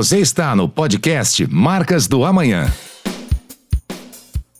[0.00, 2.72] Você está no podcast Marcas do Amanhã.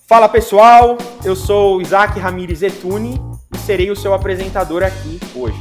[0.06, 3.18] Fala pessoal, eu sou Isaac Ramires Etune
[3.54, 5.56] e serei o seu apresentador aqui hoje.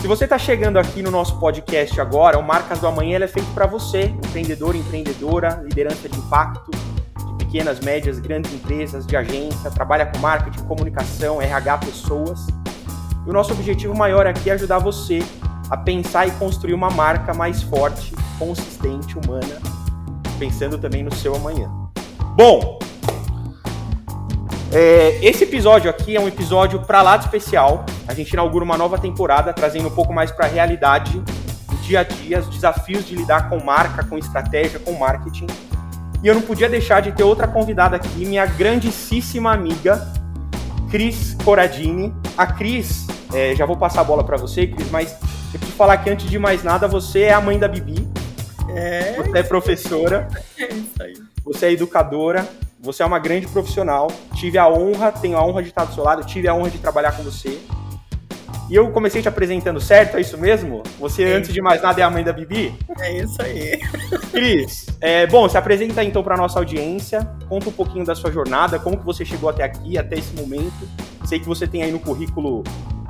[0.00, 3.52] Se você está chegando aqui no nosso podcast agora, o Marcas do Amanhã é feito
[3.52, 10.06] para você, empreendedor, empreendedora, liderança de impacto, de pequenas, médias, grandes empresas, de agência, trabalha
[10.06, 12.46] com marketing, comunicação, RH, pessoas.
[13.26, 15.22] E o nosso objetivo maior aqui é ajudar você
[15.70, 19.60] a pensar e construir uma marca mais forte, consistente, humana,
[20.38, 21.70] pensando também no seu amanhã.
[22.36, 22.78] Bom,
[24.70, 27.86] é, esse episódio aqui é um episódio para lá de especial.
[28.06, 31.22] A gente inaugura uma nova temporada, trazendo um pouco mais para a realidade,
[31.72, 35.46] o dia a dia, os desafios de lidar com marca, com estratégia, com marketing.
[36.22, 40.06] E eu não podia deixar de ter outra convidada aqui, minha grandíssima amiga,
[40.90, 42.12] Cris Coradini.
[42.36, 45.12] A Cris, é, já vou passar a bola para você, Cris, mas
[45.52, 48.06] eu preciso falar que antes de mais nada, você é a mãe da Bibi.
[48.68, 49.14] É.
[49.14, 50.28] Você é professora.
[50.58, 51.14] É isso aí.
[51.44, 52.46] Você é educadora
[52.80, 54.08] você é uma grande profissional.
[54.34, 56.78] Tive a honra, tenho a honra de estar do seu lado, tive a honra de
[56.78, 57.58] trabalhar com você.
[58.68, 60.82] E eu comecei te apresentando certo, é isso mesmo?
[60.98, 61.34] Você, é.
[61.34, 62.74] antes de mais nada, é a mãe da Bibi?
[63.00, 63.80] É isso aí.
[64.30, 68.78] Cris, é, bom, se apresenta então para nossa audiência, conta um pouquinho da sua jornada,
[68.78, 70.86] como que você chegou até aqui, até esse momento.
[71.24, 72.62] Sei que você tem aí no currículo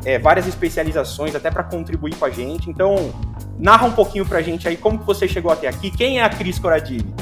[0.05, 2.71] é, várias especializações, até para contribuir com a gente.
[2.71, 3.13] Então,
[3.59, 5.91] narra um pouquinho para a gente aí como que você chegou até aqui.
[5.91, 7.13] Quem é a Cris Coradini?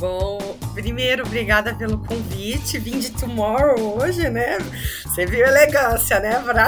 [0.00, 0.38] Bom,
[0.72, 2.78] primeiro, obrigada pelo convite.
[2.78, 4.56] Vim de Tomorrow hoje, né?
[5.04, 6.66] Você viu elegância, né, Pra,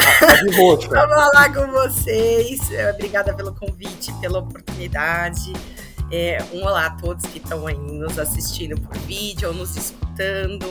[0.91, 2.71] falar com vocês.
[2.71, 5.51] É, obrigada pelo convite, pela oportunidade.
[6.11, 10.67] É, um olá a todos que estão aí nos assistindo por vídeo ou nos escutando.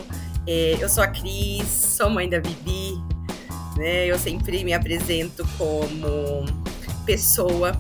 [0.46, 2.94] É, eu sou a Cris, sou mãe da Bibi.
[3.76, 4.06] Né?
[4.06, 6.46] Eu sempre me apresento como
[7.08, 7.72] pessoa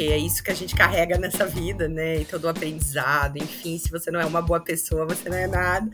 [0.00, 2.20] porque é isso que a gente carrega nessa vida, né?
[2.20, 5.46] E todo o aprendizado, enfim, se você não é uma boa pessoa, você não é
[5.46, 5.90] nada.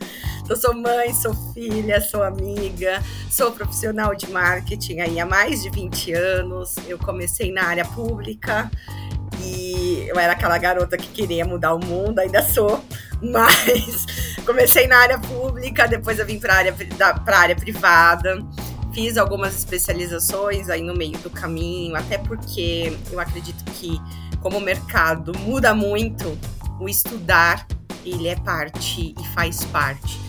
[0.47, 5.69] Eu sou mãe, sou filha, sou amiga, sou profissional de marketing aí há mais de
[5.69, 6.75] 20 anos.
[6.87, 8.71] Eu comecei na área pública
[9.41, 12.81] e eu era aquela garota que queria mudar o mundo, ainda sou,
[13.21, 14.05] mas
[14.45, 16.75] comecei na área pública, depois eu vim para a área,
[17.25, 18.39] área privada
[18.97, 24.01] fiz algumas especializações aí no meio do caminho, até porque eu acredito que,
[24.41, 26.35] como o mercado muda muito,
[26.79, 27.67] o estudar
[28.03, 30.19] ele é parte e faz parte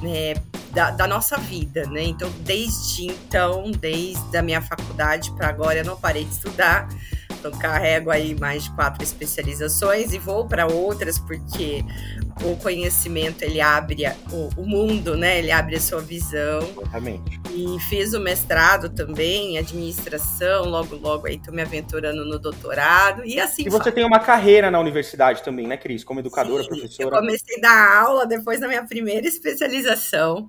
[0.00, 0.32] né,
[0.70, 2.02] da, da, nossa vida, né?
[2.04, 6.88] Então, desde então, desde a minha faculdade para agora, eu não parei de estudar.
[7.44, 11.84] Então, carrego aí mais de quatro especializações e vou para outras, porque
[12.42, 15.38] o conhecimento ele abre o, o, mundo, né?
[15.38, 16.60] Ele abre a sua visão.
[16.80, 17.38] Exatamente.
[17.50, 23.22] E fiz o mestrado também, em administração, logo, logo aí tô me aventurando no doutorado
[23.26, 23.64] e assim.
[23.66, 26.02] E você tem uma carreira na universidade também, né, Cris?
[26.02, 27.14] Como educadora, Sim, professora.
[27.14, 30.48] Eu comecei a dar aula depois da minha primeira especialização.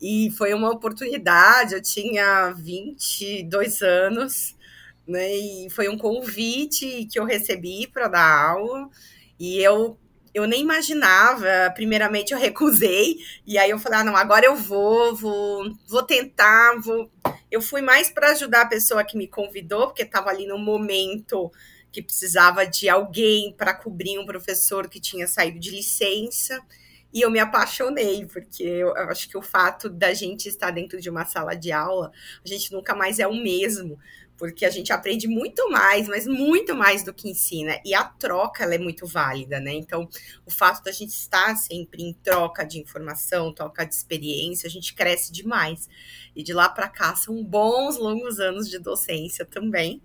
[0.00, 4.56] E foi uma oportunidade, eu tinha 22 anos,
[5.06, 5.34] né?
[5.34, 8.88] E foi um convite que eu recebi para dar aula.
[9.38, 9.98] E eu
[10.34, 11.70] eu nem imaginava.
[11.74, 13.18] Primeiramente, eu recusei.
[13.46, 16.80] E aí eu falei: ah, não, agora eu vou, vou, vou tentar.
[16.80, 17.10] Vou...
[17.50, 21.50] Eu fui mais para ajudar a pessoa que me convidou, porque estava ali no momento
[21.90, 26.60] que precisava de alguém para cobrir um professor que tinha saído de licença.
[27.12, 31.10] E eu me apaixonei, porque eu acho que o fato da gente estar dentro de
[31.10, 32.10] uma sala de aula,
[32.42, 33.98] a gente nunca mais é o mesmo
[34.42, 37.80] porque a gente aprende muito mais, mas muito mais do que ensina.
[37.84, 39.72] E a troca ela é muito válida, né?
[39.72, 40.08] Então,
[40.44, 44.94] o fato da gente estar sempre em troca de informação, troca de experiência, a gente
[44.94, 45.88] cresce demais.
[46.34, 50.02] E de lá para cá são bons longos anos de docência também.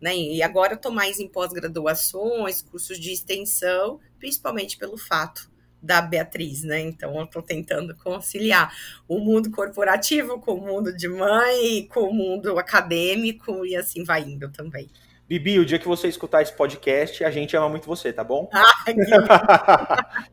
[0.00, 0.16] Né?
[0.16, 5.48] E agora eu estou mais em pós-graduações, cursos de extensão, principalmente pelo fato
[5.82, 6.80] da Beatriz, né?
[6.80, 8.74] Então eu estou tentando conciliar
[9.08, 14.22] o mundo corporativo com o mundo de mãe, com o mundo acadêmico e assim vai
[14.22, 14.88] indo também.
[15.28, 18.48] Bibi, o dia que você escutar esse podcast, a gente ama muito você, tá bom?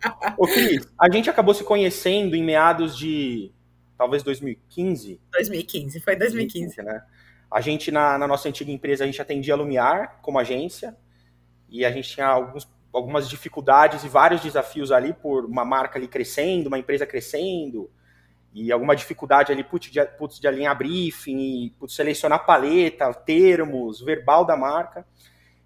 [0.06, 3.52] Ah, Ô, Cris, a gente acabou se conhecendo em meados de
[3.98, 5.20] talvez 2015.
[5.32, 6.76] 2015, foi 2015.
[6.76, 7.04] 2015 né?
[7.50, 10.96] A gente, na, na nossa antiga empresa, a gente atendia a Lumiar como agência
[11.70, 16.08] e a gente tinha alguns algumas dificuldades e vários desafios ali por uma marca ali
[16.08, 17.90] crescendo, uma empresa crescendo,
[18.54, 24.46] e alguma dificuldade ali, putz, de, putz, de alinhar briefing, putz, selecionar paleta, termos, verbal
[24.46, 25.06] da marca.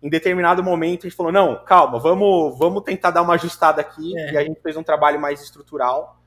[0.01, 4.17] Em determinado momento a gente falou, não, calma, vamos, vamos tentar dar uma ajustada aqui,
[4.17, 4.33] é.
[4.33, 6.21] e a gente fez um trabalho mais estrutural,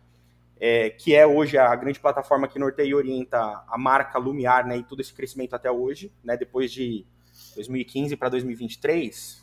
[0.61, 4.77] é, que é hoje a grande plataforma que norteia e orienta a marca Lumiar, né,
[4.77, 7.07] e todo esse crescimento até hoje, né, depois de
[7.55, 9.40] 2015 para 2023,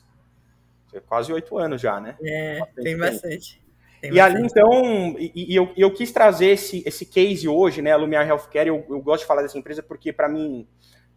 [1.08, 2.16] quase oito anos já, né?
[2.22, 3.68] É, bastante tem bastante.
[4.02, 7.92] Tem e ali, então, e, e eu, eu, quis trazer esse, esse case hoje, né,
[7.92, 10.68] a Lumiar Healthcare, eu, eu gosto de falar dessa empresa porque, para mim,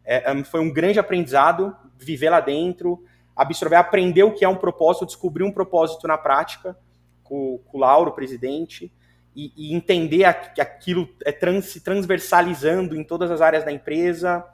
[0.05, 3.05] é, é, foi um grande aprendizado viver lá dentro,
[3.37, 6.77] absorver, aprender o que é um propósito, descobrir um propósito na prática
[7.23, 8.93] com, com o Lauro, presidente,
[9.37, 13.71] e, e entender a, que aquilo é trans, se transversalizando em todas as áreas da
[13.71, 14.45] empresa,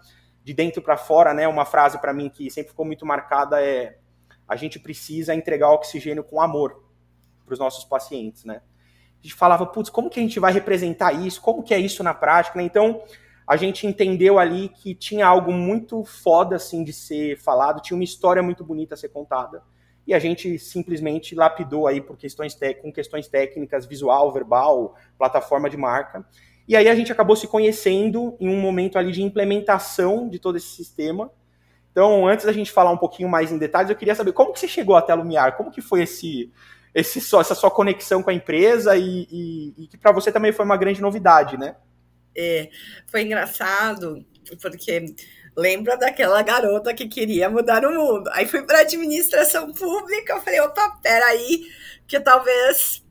[0.45, 1.49] de dentro para fora, né?
[1.49, 3.99] Uma frase para mim que sempre ficou muito marcada é
[4.49, 6.85] a gente precisa entregar oxigênio com amor
[7.45, 8.63] para os nossos pacientes, né?
[9.19, 11.41] A gente falava, putz, como que a gente vai representar isso?
[11.41, 12.63] Como que é isso na prática?
[12.63, 13.03] Então,
[13.47, 18.05] a gente entendeu ali que tinha algo muito foda, assim, de ser falado, tinha uma
[18.05, 19.63] história muito bonita a ser contada
[20.07, 25.77] e a gente simplesmente lapidou aí por questões com questões técnicas, visual, verbal, plataforma de
[25.77, 26.25] marca.
[26.69, 30.57] E aí a gente acabou se conhecendo em um momento ali de implementação de todo
[30.57, 31.31] esse sistema.
[31.97, 34.61] Então, antes da gente falar um pouquinho mais em detalhes, eu queria saber como que
[34.61, 36.53] você chegou até a Lumiar, como que foi esse,
[36.95, 40.67] esse essa sua conexão com a empresa e, e, e que para você também foi
[40.67, 41.75] uma grande novidade, né?
[42.37, 42.69] É,
[43.07, 44.23] foi engraçado,
[44.61, 45.07] porque
[45.57, 48.29] lembra daquela garota que queria mudar o mundo.
[48.35, 51.63] Aí fui para administração pública, eu falei, opa, peraí,
[52.07, 53.03] que talvez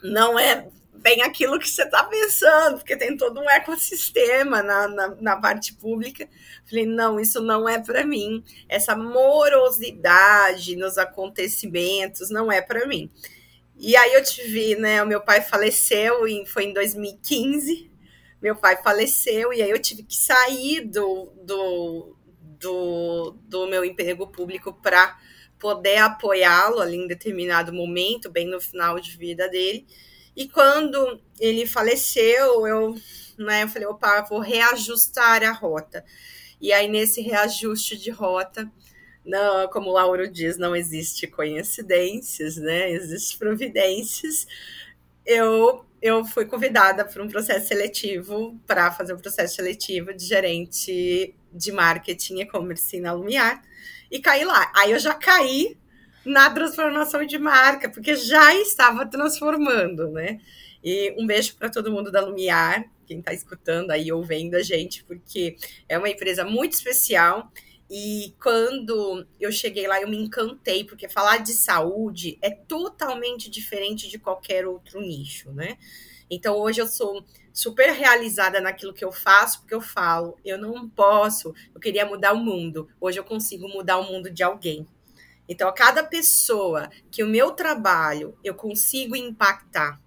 [0.00, 0.68] não é
[1.06, 5.72] bem aquilo que você está pensando, porque tem todo um ecossistema na, na, na parte
[5.72, 6.28] pública.
[6.68, 8.42] Falei, não, isso não é para mim.
[8.68, 13.08] Essa morosidade nos acontecimentos não é para mim.
[13.78, 17.88] E aí eu tive, né, o meu pai faleceu, em, foi em 2015,
[18.42, 22.16] meu pai faleceu e aí eu tive que sair do, do,
[22.58, 25.16] do, do meu emprego público para
[25.56, 29.86] poder apoiá-lo ali em determinado momento, bem no final de vida dele.
[30.36, 32.94] E quando ele faleceu, eu,
[33.38, 36.04] né, eu falei, opa, vou reajustar a rota.
[36.60, 38.70] E aí, nesse reajuste de rota,
[39.24, 42.90] não, como o Lauro diz, não existe coincidências, né?
[42.92, 44.46] Existem providências.
[45.24, 51.34] Eu eu fui convidada para um processo seletivo para fazer um processo seletivo de gerente
[51.52, 53.62] de marketing e e-commerce na Lumiar
[54.10, 54.70] e caí lá.
[54.76, 55.76] Aí eu já caí
[56.26, 60.40] na transformação de marca, porque já estava transformando, né?
[60.82, 65.04] E um beijo para todo mundo da Lumiar, quem está escutando aí, ouvindo a gente,
[65.04, 65.56] porque
[65.88, 67.50] é uma empresa muito especial
[67.88, 74.08] e quando eu cheguei lá, eu me encantei, porque falar de saúde é totalmente diferente
[74.08, 75.78] de qualquer outro nicho, né?
[76.28, 80.88] Então hoje eu sou super realizada naquilo que eu faço, porque eu falo, eu não
[80.88, 82.88] posso, eu queria mudar o mundo.
[83.00, 84.86] Hoje eu consigo mudar o mundo de alguém.
[85.48, 90.00] Então, a cada pessoa que o meu trabalho eu consigo impactar,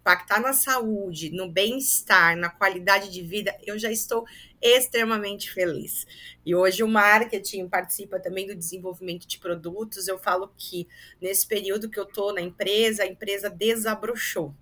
[0.00, 4.24] impactar na saúde, no bem-estar, na qualidade de vida, eu já estou
[4.60, 6.06] extremamente feliz.
[6.44, 10.06] E hoje o marketing participa também do desenvolvimento de produtos.
[10.06, 10.86] Eu falo que
[11.20, 14.54] nesse período que eu estou na empresa, a empresa desabrochou.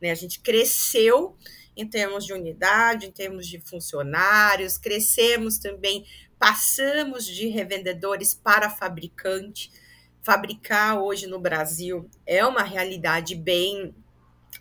[0.00, 0.10] Né?
[0.10, 1.36] A gente cresceu
[1.76, 6.06] em termos de unidade, em termos de funcionários, crescemos também,
[6.38, 9.70] passamos de revendedores para fabricante.
[10.22, 13.94] Fabricar hoje no Brasil é uma realidade bem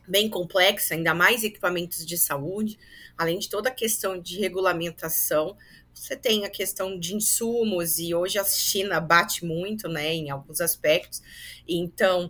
[0.07, 2.77] bem complexa, ainda mais equipamentos de saúde,
[3.17, 5.57] além de toda a questão de regulamentação.
[5.93, 10.61] Você tem a questão de insumos, e hoje a China bate muito, né, em alguns
[10.61, 11.21] aspectos,
[11.67, 12.29] então,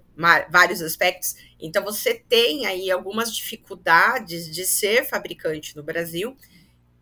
[0.50, 1.36] vários aspectos.
[1.60, 6.38] Então, você tem aí algumas dificuldades de ser fabricante no Brasil,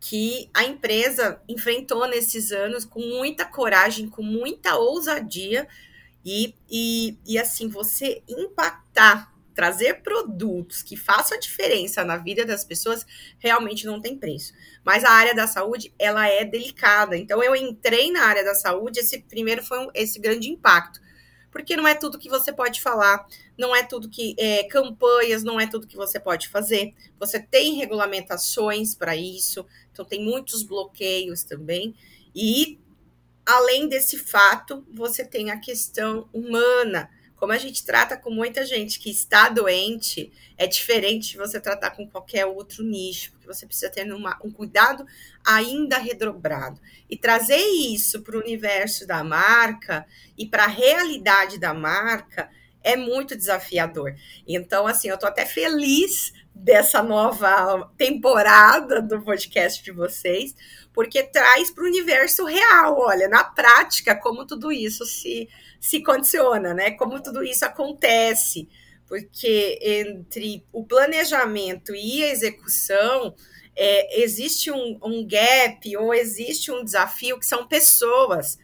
[0.06, 5.66] que a empresa enfrentou nesses anos com muita coragem, com muita ousadia,
[6.22, 12.64] e, e, e assim, você impactar trazer produtos que façam a diferença na vida das
[12.64, 13.06] pessoas
[13.38, 14.52] realmente não tem preço.
[14.84, 17.16] Mas a área da saúde, ela é delicada.
[17.16, 21.00] Então eu entrei na área da saúde, esse primeiro foi um, esse grande impacto.
[21.54, 23.24] Porque não é tudo que você pode falar,
[23.56, 26.92] não é tudo que é, campanhas, não é tudo que você pode fazer.
[27.16, 31.94] Você tem regulamentações para isso, então tem muitos bloqueios também.
[32.34, 32.76] E
[33.46, 37.08] além desse fato, você tem a questão humana
[37.44, 41.90] como a gente trata com muita gente que está doente, é diferente de você tratar
[41.90, 45.04] com qualquer outro nicho, porque você precisa ter uma, um cuidado
[45.46, 46.80] ainda redobrado.
[47.06, 50.06] E trazer isso para o universo da marca
[50.38, 52.48] e para a realidade da marca
[52.82, 54.14] é muito desafiador.
[54.48, 60.56] Então, assim, eu estou até feliz dessa nova temporada do podcast de vocês,
[60.94, 65.46] porque traz para o universo real, olha, na prática, como tudo isso se,
[65.84, 66.92] se condiciona, né?
[66.92, 68.66] Como tudo isso acontece.
[69.06, 73.34] Porque entre o planejamento e a execução,
[73.76, 78.58] é, existe um, um gap ou existe um desafio que são pessoas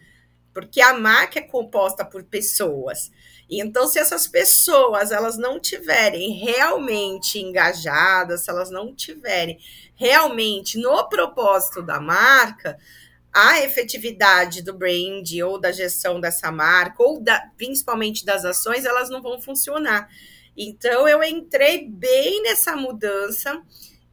[0.54, 3.10] Porque a marca é composta por pessoas.
[3.50, 9.58] E então, se essas pessoas elas não tiverem realmente engajadas, se elas não tiverem
[9.94, 12.78] realmente no propósito da marca,
[13.32, 19.08] a efetividade do brand ou da gestão dessa marca, ou da, principalmente das ações, elas
[19.08, 20.08] não vão funcionar.
[20.56, 23.62] Então, eu entrei bem nessa mudança.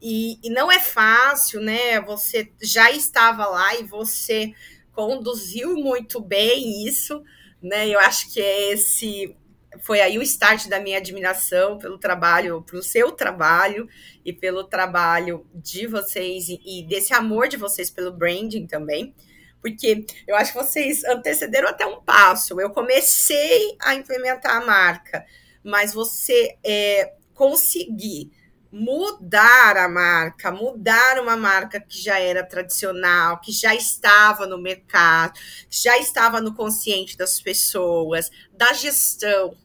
[0.00, 2.00] E, e, não é fácil, né?
[2.02, 4.54] Você já estava lá e você
[4.92, 7.22] conduziu muito bem isso,
[7.60, 7.88] né?
[7.88, 9.36] Eu acho que é esse
[9.82, 13.88] foi aí o start da minha admiração pelo trabalho, pelo seu trabalho
[14.24, 19.14] e pelo trabalho de vocês e, desse amor de vocês pelo branding também.
[19.60, 22.60] Porque eu acho que vocês antecederam até um passo.
[22.60, 25.24] Eu comecei a implementar a marca,
[25.64, 28.30] mas você é, conseguir
[28.70, 35.38] mudar a marca, mudar uma marca que já era tradicional, que já estava no mercado,
[35.70, 39.56] já estava no consciente das pessoas, da gestão.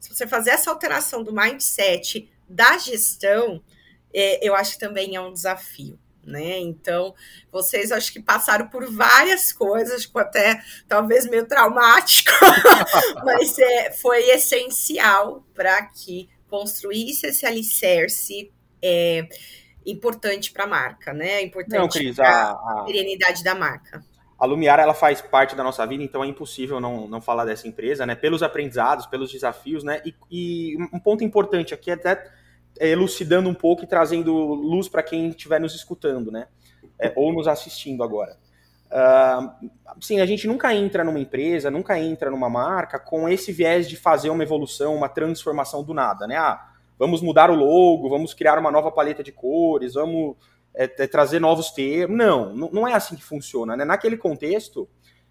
[0.00, 3.62] Se você fazer essa alteração do mindset da gestão,
[4.12, 5.98] é, eu acho que também é um desafio.
[6.24, 6.58] Né?
[6.58, 7.14] Então,
[7.50, 12.30] vocês acho que passaram por várias coisas, tipo, até talvez meio traumático,
[13.24, 18.52] mas é, foi essencial para que construísse esse alicerce
[18.82, 19.26] é,
[19.86, 21.42] importante para a marca, né?
[21.42, 24.04] Importante para a serenidade da marca.
[24.40, 27.68] A Lumiar ela faz parte da nossa vida, então é impossível não, não falar dessa
[27.68, 28.14] empresa, né?
[28.14, 30.00] Pelos aprendizados, pelos desafios, né?
[30.02, 32.26] E, e um ponto importante aqui é até
[32.80, 36.46] elucidando um pouco e trazendo luz para quem estiver nos escutando, né?
[36.98, 38.38] É, ou nos assistindo agora.
[38.90, 39.70] Uh,
[40.00, 43.96] sim, a gente nunca entra numa empresa, nunca entra numa marca com esse viés de
[43.96, 46.36] fazer uma evolução, uma transformação do nada, né?
[46.36, 46.66] Ah,
[46.98, 50.36] vamos mudar o logo, vamos criar uma nova paleta de cores, vamos
[50.74, 52.16] é, é, trazer novos termos.
[52.16, 53.84] Não, não é assim que funciona, né?
[53.84, 54.88] Naquele contexto,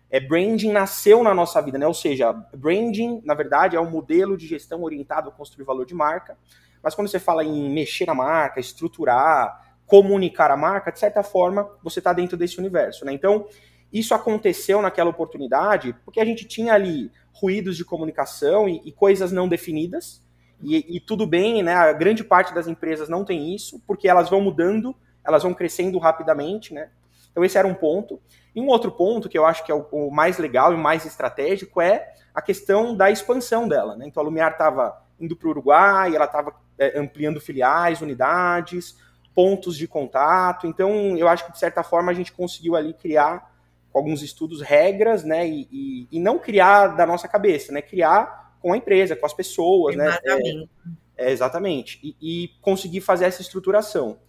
[0.10, 1.88] é, branding nasceu na nossa vida, né?
[1.88, 5.94] Ou seja, branding, na verdade, é um modelo de gestão orientado a construir valor de
[5.94, 6.38] marca.
[6.82, 11.70] Mas quando você fala em mexer na marca, estruturar, comunicar a marca, de certa forma,
[11.84, 13.06] você está dentro desse universo.
[13.06, 13.12] Né?
[13.12, 13.48] Então,
[13.92, 19.32] isso aconteceu naquela oportunidade porque a gente tinha ali ruídos de comunicação e, e coisas
[19.32, 20.24] não definidas.
[20.62, 21.74] E, e, tudo bem, né?
[21.74, 24.94] A grande parte das empresas não tem isso, porque elas vão mudando,
[25.26, 26.90] elas vão crescendo rapidamente, né?
[27.32, 28.20] Então esse era um ponto.
[28.56, 31.06] E um outro ponto que eu acho que é o, o mais legal e mais
[31.06, 33.96] estratégico é a questão da expansão dela.
[33.96, 34.08] Né?
[34.08, 38.96] Então a Lumiar estava indo para o Uruguai, ela estava é, ampliando filiais, unidades,
[39.36, 40.66] pontos de contato.
[40.66, 43.54] Então, eu acho que, de certa forma, a gente conseguiu ali criar,
[43.92, 45.48] com alguns estudos, regras, né?
[45.48, 47.82] E, e, e não criar da nossa cabeça, né?
[47.82, 50.56] Criar com a empresa, com as pessoas, exatamente.
[50.56, 50.66] né?
[51.18, 52.00] É, é, exatamente.
[52.04, 54.20] E, e, conseguir fazer essa estruturação.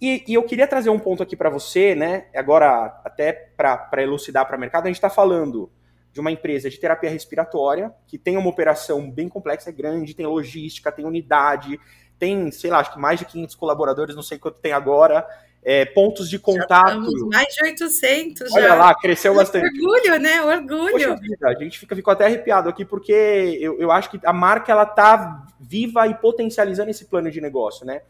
[0.00, 2.26] E, e eu queria trazer um ponto aqui para você, né?
[2.34, 5.70] Agora, até para elucidar para o mercado, a gente está falando
[6.12, 10.26] de uma empresa de terapia respiratória, que tem uma operação bem complexa, é grande, tem
[10.26, 11.78] logística, tem unidade,
[12.18, 15.26] tem, sei lá, acho que mais de 500 colaboradores, não sei quanto tem agora,
[15.62, 17.28] é, pontos de contato.
[17.28, 18.74] mais de 800 Olha já.
[18.76, 19.66] lá, cresceu bastante.
[19.66, 20.42] Orgulho, né?
[20.42, 21.16] Orgulho.
[21.18, 24.70] Vida, a gente fica, ficou até arrepiado aqui, porque eu, eu acho que a marca,
[24.70, 28.02] ela tá viva e potencializando esse plano de negócio, né?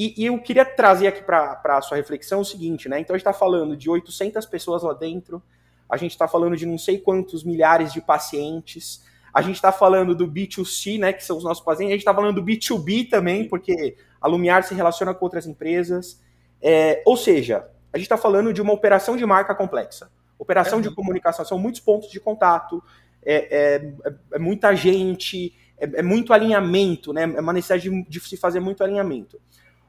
[0.00, 3.00] E, e eu queria trazer aqui para a sua reflexão o seguinte, né?
[3.00, 5.42] Então a gente está falando de 800 pessoas lá dentro,
[5.86, 9.04] a gente está falando de não sei quantos milhares de pacientes,
[9.34, 12.14] a gente está falando do B2C, né, que são os nossos pacientes, a gente está
[12.14, 16.18] falando do B2B também, porque a Lumiar se relaciona com outras empresas.
[16.62, 20.10] É, ou seja, a gente está falando de uma operação de marca complexa.
[20.38, 20.82] Operação é.
[20.82, 22.82] de comunicação, são muitos pontos de contato,
[23.22, 23.92] é, é,
[24.32, 27.24] é muita gente, é, é, muito alinhamento, né?
[27.24, 29.38] É uma necessidade de, de, se fazer muito alinhamento.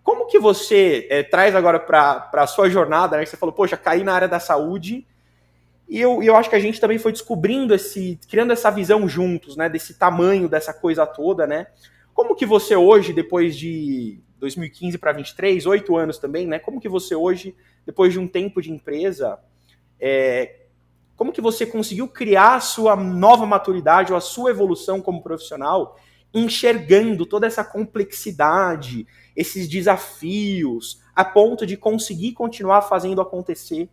[0.03, 3.23] Como que você é, traz agora para a sua jornada, né?
[3.23, 5.05] Que você falou, poxa, caí na área da saúde,
[5.91, 9.57] e eu, eu acho que a gente também foi descobrindo esse, criando essa visão juntos,
[9.57, 11.67] né, desse tamanho dessa coisa toda, né?
[12.13, 16.59] Como que você hoje, depois de 2015 para 23, oito anos também, né?
[16.59, 17.53] Como que você hoje,
[17.85, 19.37] depois de um tempo de empresa,
[19.99, 20.61] é,
[21.17, 25.99] como que você conseguiu criar a sua nova maturidade ou a sua evolução como profissional,
[26.33, 29.05] enxergando toda essa complexidade,
[29.35, 33.89] esses desafios, a ponto de conseguir continuar fazendo acontecer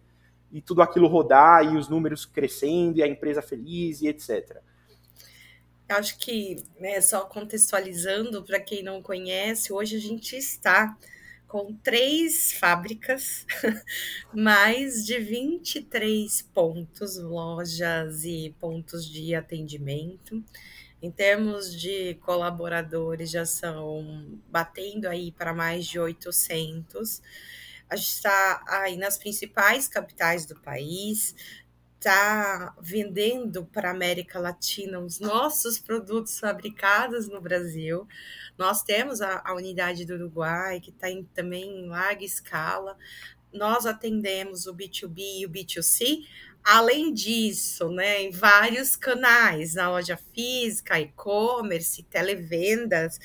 [0.50, 4.58] e tudo aquilo rodar e os números crescendo e a empresa feliz e etc.
[5.88, 10.96] Acho que, né, só contextualizando para quem não conhece, hoje a gente está
[11.46, 13.46] com três fábricas,
[14.34, 20.44] mais de 23 pontos, lojas e pontos de atendimento.
[21.00, 27.22] Em termos de colaboradores, já são batendo aí para mais de 800.
[27.88, 31.36] A gente está aí nas principais capitais do país,
[31.98, 38.06] está vendendo para a América Latina os nossos produtos fabricados no Brasil.
[38.56, 42.96] Nós temos a, a unidade do Uruguai, que está também em larga escala.
[43.52, 46.26] Nós atendemos o B2B e o B2C.
[46.70, 53.18] Além disso, né, em vários canais, na loja física, e-commerce, televendas,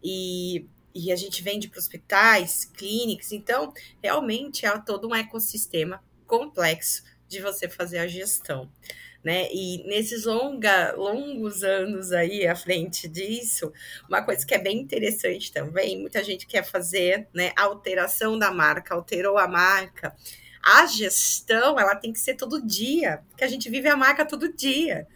[0.00, 3.32] e, e a gente vende para hospitais, clínicas.
[3.32, 8.70] Então, realmente é todo um ecossistema complexo de você fazer a gestão.
[9.24, 9.48] Né?
[9.50, 13.72] E nesses longa, longos anos aí à frente disso,
[14.08, 18.94] uma coisa que é bem interessante também, muita gente quer fazer, né, alteração da marca,
[18.94, 20.14] alterou a marca.
[20.64, 24.52] A gestão, ela tem que ser todo dia, porque a gente vive a marca todo
[24.52, 25.06] dia.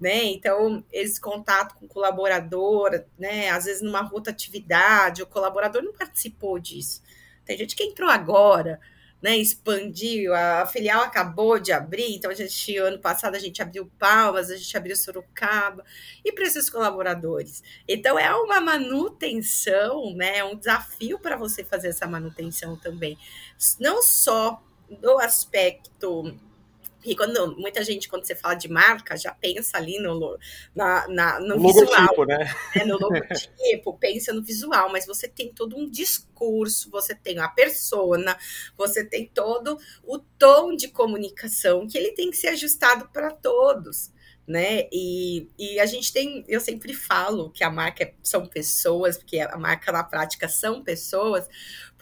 [0.00, 0.24] Né?
[0.24, 3.50] Então, esse contato com o colaborador, né?
[3.50, 7.02] Às vezes numa rotatividade, o colaborador não participou disso.
[7.44, 8.80] Tem gente que entrou agora,
[9.24, 13.90] né, expandiu, a filial acabou de abrir, então a gente, ano passado, a gente abriu
[13.98, 15.82] Palmas, a gente abriu Sorocaba,
[16.22, 17.62] e para esses colaboradores.
[17.88, 23.16] Então, é uma manutenção, né, é um desafio para você fazer essa manutenção também.
[23.80, 24.62] Não só
[25.02, 26.34] no aspecto
[27.04, 30.38] e quando muita gente, quando você fala de marca, já pensa ali no,
[30.74, 32.54] na, na no logotipo, visual, né?
[32.74, 32.84] né?
[32.86, 38.36] No logotipo, pensa no visual, mas você tem todo um discurso, você tem a persona,
[38.76, 44.12] você tem todo o tom de comunicação que ele tem que ser ajustado para todos.
[44.46, 44.88] Né?
[44.92, 49.38] E, e a gente tem, eu sempre falo que a marca é, são pessoas, porque
[49.38, 51.48] a marca na prática são pessoas,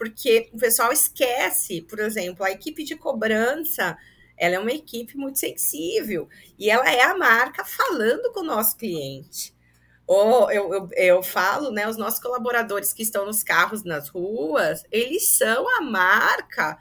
[0.03, 3.97] porque o pessoal esquece, por exemplo, a equipe de cobrança
[4.35, 6.27] ela é uma equipe muito sensível
[6.59, 9.55] e ela é a marca falando com o nosso cliente.
[10.05, 11.87] Ou eu, eu, eu falo, né?
[11.87, 16.77] Os nossos colaboradores que estão nos carros, nas ruas, eles são a marca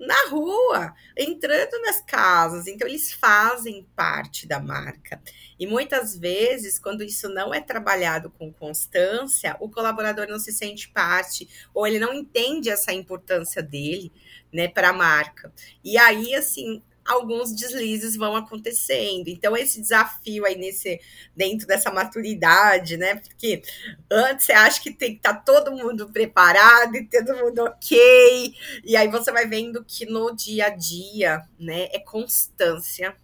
[0.00, 5.22] na rua, entrando nas casas, então eles fazem parte da marca.
[5.58, 10.88] E muitas vezes, quando isso não é trabalhado com constância, o colaborador não se sente
[10.88, 14.10] parte, ou ele não entende essa importância dele,
[14.52, 15.52] né, para a marca.
[15.84, 19.28] E aí, assim, alguns deslizes vão acontecendo.
[19.28, 21.00] Então, esse desafio aí nesse,
[21.34, 23.16] dentro dessa maturidade, né?
[23.16, 23.62] Porque
[24.10, 28.54] antes você acha que tem que estar tá todo mundo preparado e todo mundo ok.
[28.84, 33.16] E aí você vai vendo que no dia a dia, né, é constância,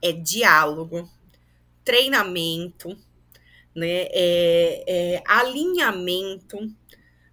[0.00, 1.08] é diálogo,
[1.84, 2.96] treinamento,
[3.74, 4.08] né?
[4.10, 6.58] É, é alinhamento,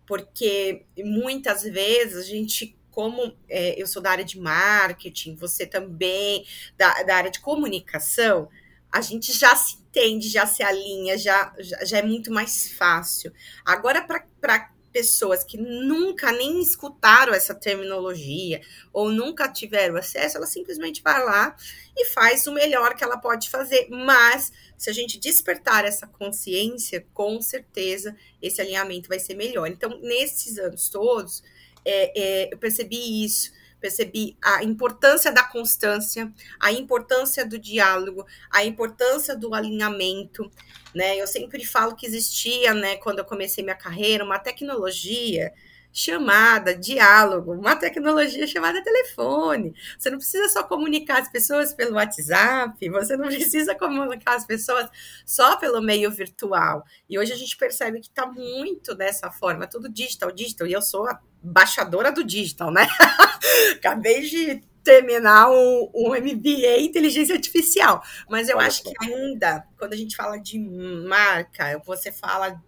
[0.05, 6.45] porque muitas vezes a gente como é, eu sou da área de marketing, você também
[6.77, 8.49] da, da, área de comunicação,
[8.91, 13.31] a gente já se entende, já se alinha, já, já, já é muito mais fácil.
[13.65, 21.01] Agora, para pessoas que nunca nem escutaram essa terminologia ou nunca tiveram acesso, ela simplesmente
[21.01, 21.55] vai lá
[21.95, 23.87] e faz o melhor que ela pode fazer.
[23.89, 29.67] Mas se a gente despertar essa consciência, com certeza esse alinhamento vai ser melhor.
[29.67, 31.43] Então, nesses anos todos,
[31.85, 38.63] é, é, eu percebi isso, percebi a importância da constância, a importância do diálogo, a
[38.63, 40.51] importância do alinhamento,
[40.93, 41.17] né?
[41.17, 45.51] Eu sempre falo que existia, né, quando eu comecei minha carreira, uma tecnologia
[45.91, 49.73] chamada diálogo, uma tecnologia chamada telefone.
[49.97, 54.89] Você não precisa só comunicar as pessoas pelo WhatsApp, você não precisa comunicar as pessoas
[55.25, 56.85] só pelo meio virtual.
[57.09, 60.81] E hoje a gente percebe que está muito dessa forma, tudo digital, digital, e eu
[60.81, 62.87] sou a baixadora do digital, né?
[63.75, 69.93] Acabei de terminar um, um MBA em inteligência artificial, mas eu acho que ainda, quando
[69.93, 72.61] a gente fala de marca, você fala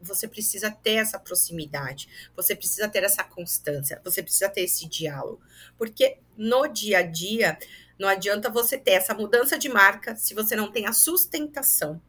[0.00, 5.40] você precisa ter essa proximidade, você precisa ter essa constância, você precisa ter esse diálogo.
[5.76, 7.58] Porque no dia a dia,
[7.98, 12.00] não adianta você ter essa mudança de marca se você não tem a sustentação.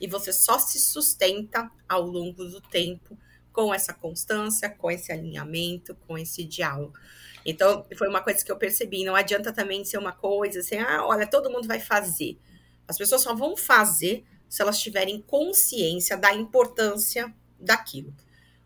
[0.00, 3.16] E você só se sustenta ao longo do tempo
[3.52, 6.94] com essa constância, com esse alinhamento, com esse diálogo.
[7.44, 9.04] Então, foi uma coisa que eu percebi.
[9.04, 12.38] Não adianta também ser uma coisa assim, ah, olha, todo mundo vai fazer.
[12.86, 18.12] As pessoas só vão fazer se elas tiverem consciência da importância daquilo.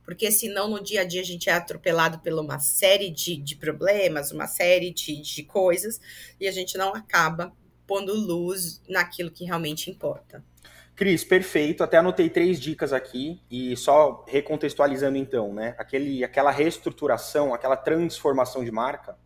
[0.03, 3.55] Porque senão no dia a dia a gente é atropelado por uma série de, de
[3.55, 6.01] problemas, uma série de, de coisas,
[6.41, 7.53] e a gente não acaba
[7.87, 10.43] pondo luz naquilo que realmente importa.
[10.97, 11.85] Cris, perfeito.
[11.85, 15.77] Até anotei três dicas aqui e só recontextualizando então, né?
[15.79, 19.17] Aquele, aquela reestruturação, aquela transformação de marca,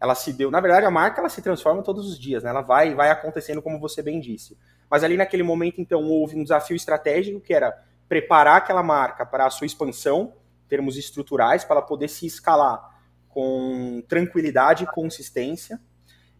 [0.00, 0.48] ela se deu.
[0.48, 2.50] Na verdade, a marca ela se transforma todos os dias, né?
[2.50, 4.56] Ela vai, vai acontecendo como você bem disse.
[4.90, 9.46] Mas ali naquele momento, então, houve um desafio estratégico que era preparar aquela marca para
[9.46, 12.94] a sua expansão, em termos estruturais, para ela poder se escalar
[13.28, 15.80] com tranquilidade e consistência.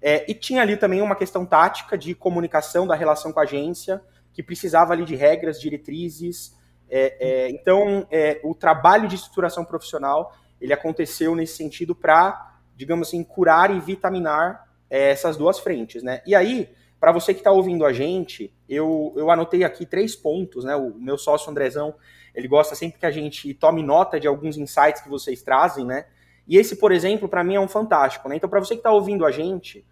[0.01, 4.03] É, e tinha ali também uma questão tática de comunicação da relação com a agência,
[4.33, 6.55] que precisava ali de regras, diretrizes.
[6.89, 13.09] É, é, então, é, o trabalho de estruturação profissional ele aconteceu nesse sentido para, digamos
[13.09, 16.23] assim, curar e vitaminar é, essas duas frentes, né?
[16.27, 16.71] E aí,
[17.05, 20.75] para você que está ouvindo a gente, eu, eu anotei aqui três pontos, né?
[20.75, 21.95] O meu sócio Andrezão,
[22.35, 26.07] ele gosta sempre que a gente tome nota de alguns insights que vocês trazem, né?
[26.49, 28.37] E esse, por exemplo, para mim é um fantástico, né?
[28.37, 29.87] Então, para você que está ouvindo a gente,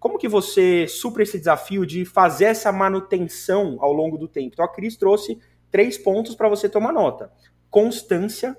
[0.00, 4.54] como que você supra esse desafio de fazer essa manutenção ao longo do tempo?
[4.54, 5.38] Então, a Cris trouxe
[5.70, 7.30] três pontos para você tomar nota:
[7.70, 8.58] constância,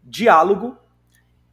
[0.00, 0.76] diálogo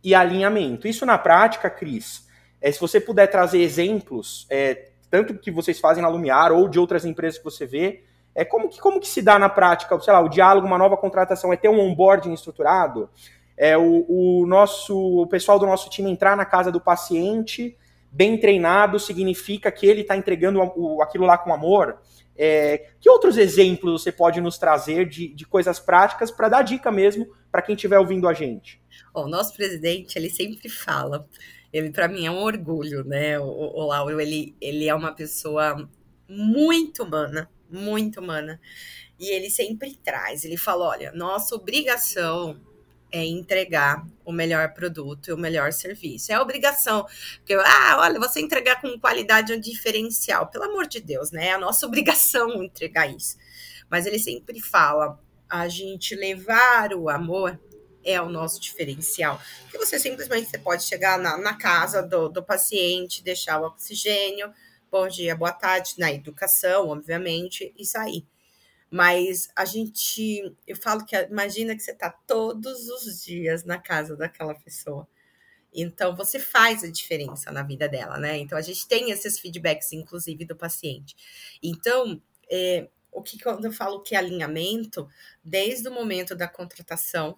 [0.04, 0.88] e alinhamento.
[0.88, 2.28] Isso na prática, Cris,
[2.62, 6.80] é, se você puder trazer exemplos, é, tanto que vocês fazem na Lumiar ou de
[6.80, 8.04] outras empresas que você vê,
[8.36, 10.96] é como que, como que se dá na prática, sei lá, o diálogo, uma nova
[10.96, 13.10] contratação, é ter um onboarding estruturado?
[13.58, 17.78] É o, o nosso, o pessoal do nosso time entrar na casa do paciente
[18.12, 22.00] bem treinado significa que ele está entregando o, aquilo lá com amor?
[22.38, 26.90] É, que outros exemplos você pode nos trazer de, de coisas práticas para dar dica
[26.90, 28.82] mesmo para quem estiver ouvindo a gente?
[29.14, 31.28] O nosso presidente, ele sempre fala,
[31.72, 33.40] ele para mim é um orgulho, né?
[33.40, 35.90] O, o Lauro, ele, ele é uma pessoa
[36.28, 38.60] muito humana, muito humana.
[39.20, 42.60] E ele sempre traz, ele fala, olha, nossa obrigação
[43.12, 46.32] é entregar o melhor produto e o melhor serviço.
[46.32, 47.06] É obrigação.
[47.38, 50.48] Porque, ah, olha, você entregar com qualidade é um diferencial.
[50.48, 51.48] Pelo amor de Deus, né?
[51.48, 53.38] É a nossa obrigação entregar isso.
[53.90, 57.60] Mas ele sempre fala, a gente levar o amor
[58.04, 59.40] é o nosso diferencial.
[59.64, 64.54] Porque você simplesmente você pode chegar na, na casa do, do paciente, deixar o oxigênio,
[64.92, 68.26] bom dia, boa tarde, na educação, obviamente, e sair.
[68.90, 74.16] Mas a gente, eu falo que imagina que você está todos os dias na casa
[74.16, 75.08] daquela pessoa.
[75.72, 78.38] Então você faz a diferença na vida dela, né?
[78.38, 81.16] Então a gente tem esses feedbacks, inclusive, do paciente.
[81.62, 85.08] Então, é, o que quando eu falo que é alinhamento,
[85.44, 87.38] desde o momento da contratação,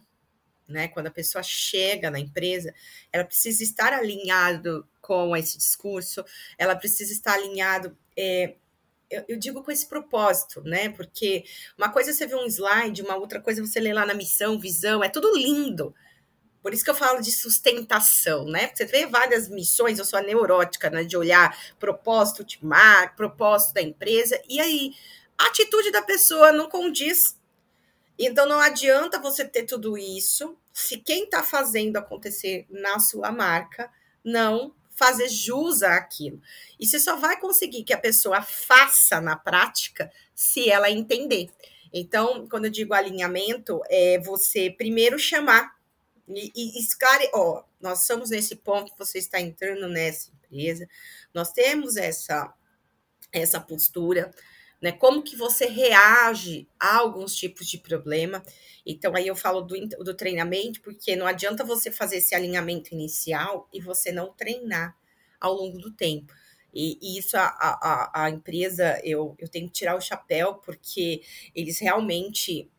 [0.71, 0.87] né?
[0.87, 2.73] Quando a pessoa chega na empresa,
[3.11, 6.23] ela precisa estar alinhado com esse discurso,
[6.57, 8.55] ela precisa estar alinhado é,
[9.11, 10.89] eu, eu, digo com esse propósito, né?
[10.89, 11.43] Porque
[11.77, 14.13] uma coisa é você vê um slide, uma outra coisa é você lê lá na
[14.13, 15.93] missão, visão, é tudo lindo.
[16.61, 18.71] Por isso que eu falo de sustentação, né?
[18.73, 21.03] Você vê várias missões, eu sou a neurótica, né?
[21.03, 24.93] De olhar propósito de marca, propósito da empresa, e aí
[25.37, 27.37] a atitude da pessoa não condiz.
[28.17, 33.91] Então não adianta você ter tudo isso se quem está fazendo acontecer na sua marca
[34.23, 36.41] não fazer jus àquilo.
[36.79, 41.49] E você só vai conseguir que a pessoa faça na prática se ela entender.
[41.91, 45.75] Então, quando eu digo alinhamento, é você primeiro chamar
[46.27, 46.87] e, e
[47.33, 50.87] ó, nós estamos nesse ponto, você está entrando nessa empresa,
[51.33, 52.53] nós temos essa
[53.33, 54.29] essa postura,
[54.81, 54.91] né?
[54.91, 58.43] Como que você reage a alguns tipos de problema?
[58.85, 63.69] Então, aí eu falo do, do treinamento, porque não adianta você fazer esse alinhamento inicial
[63.71, 64.97] e você não treinar
[65.39, 66.33] ao longo do tempo.
[66.73, 71.21] E, e isso a, a, a, empresa, eu, eu tenho que tirar o chapéu, porque
[71.53, 72.71] eles realmente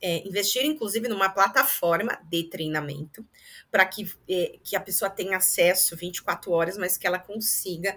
[0.00, 3.26] é, investiram, inclusive, numa plataforma de treinamento,
[3.70, 7.96] para que, é, que a pessoa tenha acesso 24 horas, mas que ela consiga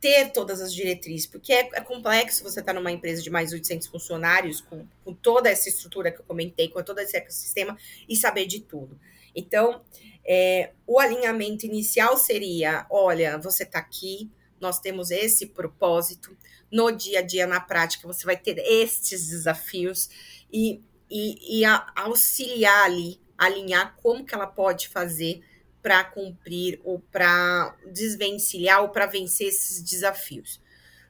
[0.00, 3.50] ter todas as diretrizes, porque é, é complexo você estar tá numa empresa de mais
[3.50, 7.76] de 800 funcionários, com, com toda essa estrutura que eu comentei, com todo esse ecossistema,
[8.08, 8.98] e saber de tudo.
[9.34, 9.82] Então,
[10.24, 16.36] é, o alinhamento inicial seria: olha, você está aqui, nós temos esse propósito,
[16.72, 20.08] no dia a dia, na prática, você vai ter estes desafios,
[20.50, 25.42] e, e, e a, auxiliar ali, alinhar como que ela pode fazer
[25.82, 30.60] para cumprir ou para desvencilhar ou para vencer esses desafios.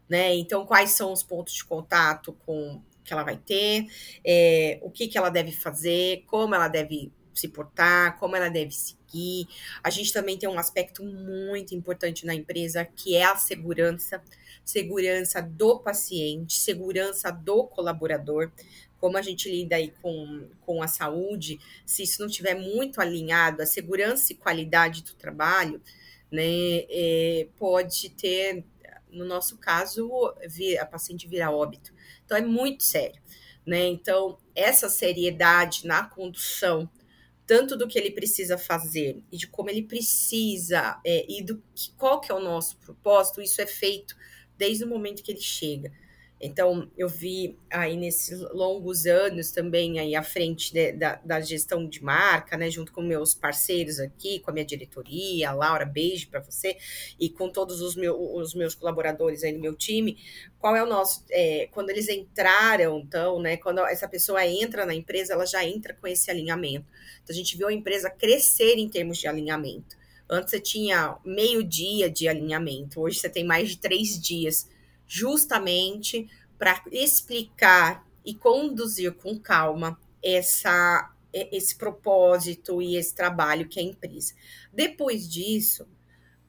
[0.09, 0.35] Né?
[0.35, 3.87] Então, quais são os pontos de contato com que ela vai ter,
[4.24, 8.70] é, o que, que ela deve fazer, como ela deve se portar, como ela deve
[8.70, 9.48] seguir.
[9.83, 14.22] A gente também tem um aspecto muito importante na empresa que é a segurança,
[14.64, 18.52] segurança do paciente, segurança do colaborador
[19.01, 23.63] como a gente lida aí com, com a saúde, se isso não estiver muito alinhado,
[23.63, 25.81] a segurança e qualidade do trabalho,
[26.31, 28.63] né, é, pode ter,
[29.11, 30.11] no nosso caso,
[30.47, 31.93] vir, a paciente virar óbito.
[32.25, 33.21] Então, é muito sério.
[33.67, 33.87] Né?
[33.87, 36.89] Então, essa seriedade na condução,
[37.47, 41.91] tanto do que ele precisa fazer e de como ele precisa, é, e do que,
[41.93, 44.15] qual que é o nosso propósito, isso é feito
[44.57, 45.91] desde o momento que ele chega.
[46.42, 51.87] Então, eu vi aí nesses longos anos também aí à frente de, da, da gestão
[51.87, 56.31] de marca, né, junto com meus parceiros aqui, com a minha diretoria, a Laura, beijo
[56.31, 56.79] para você,
[57.18, 60.16] e com todos os, meu, os meus colaboradores aí no meu time,
[60.59, 64.94] qual é o nosso, é, quando eles entraram, então, né, quando essa pessoa entra na
[64.94, 66.87] empresa, ela já entra com esse alinhamento.
[67.22, 69.94] Então, a gente viu a empresa crescer em termos de alinhamento.
[70.26, 74.70] Antes você tinha meio dia de alinhamento, hoje você tem mais de três dias
[75.11, 83.83] justamente para explicar e conduzir com calma essa, esse propósito e esse trabalho que é
[83.83, 84.35] a empresa.
[84.73, 85.88] Depois disso,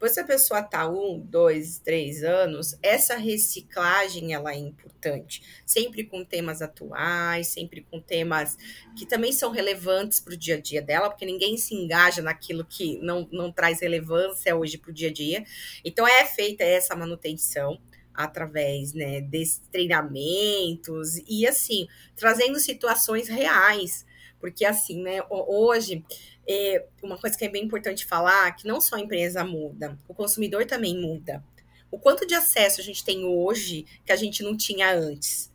[0.07, 6.23] se a pessoa está um, dois, três anos, essa reciclagem ela é importante, sempre com
[6.23, 8.57] temas atuais, sempre com temas
[8.95, 12.63] que também são relevantes para o dia a dia dela, porque ninguém se engaja naquilo
[12.65, 15.43] que não, não traz relevância hoje para o dia a dia.
[15.83, 17.79] Então é feita essa manutenção
[18.13, 24.05] através né, desses treinamentos e assim trazendo situações reais.
[24.39, 26.03] Porque assim né hoje
[26.47, 30.13] é, uma coisa que é bem importante falar que não só a empresa muda o
[30.13, 31.43] consumidor também muda.
[31.91, 35.50] O quanto de acesso a gente tem hoje que a gente não tinha antes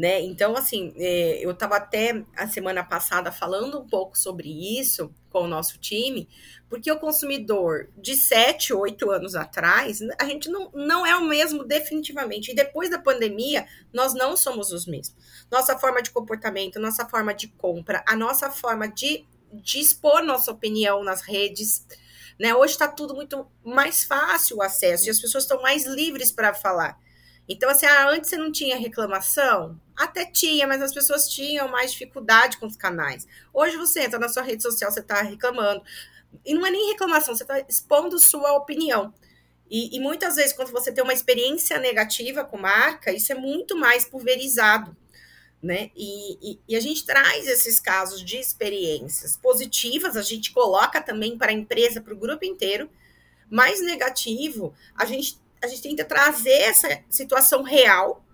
[0.00, 0.22] né?
[0.22, 4.48] Então, assim, é, eu estava até a semana passada falando um pouco sobre
[4.80, 6.26] isso com o nosso time,
[6.70, 11.64] porque o consumidor de 7, 8 anos atrás, a gente não, não é o mesmo
[11.64, 12.50] definitivamente.
[12.50, 15.14] E depois da pandemia, nós não somos os mesmos.
[15.50, 20.50] Nossa forma de comportamento, nossa forma de compra, a nossa forma de, de expor nossa
[20.50, 21.86] opinião nas redes.
[22.38, 22.54] Né?
[22.54, 26.54] Hoje está tudo muito mais fácil o acesso e as pessoas estão mais livres para
[26.54, 26.98] falar.
[27.48, 29.80] Então, assim, ah, antes você não tinha reclamação?
[29.96, 33.26] Até tinha, mas as pessoas tinham mais dificuldade com os canais.
[33.52, 35.82] Hoje você entra na sua rede social, você está reclamando.
[36.44, 39.12] E não é nem reclamação, você está expondo sua opinião.
[39.70, 43.76] E, e, muitas vezes, quando você tem uma experiência negativa com marca, isso é muito
[43.76, 44.96] mais pulverizado.
[45.62, 45.90] Né?
[45.94, 51.36] E, e, e a gente traz esses casos de experiências positivas, a gente coloca também
[51.36, 52.90] para a empresa, para o grupo inteiro,
[53.48, 58.24] mais negativo, a gente a gente tenta trazer essa situação real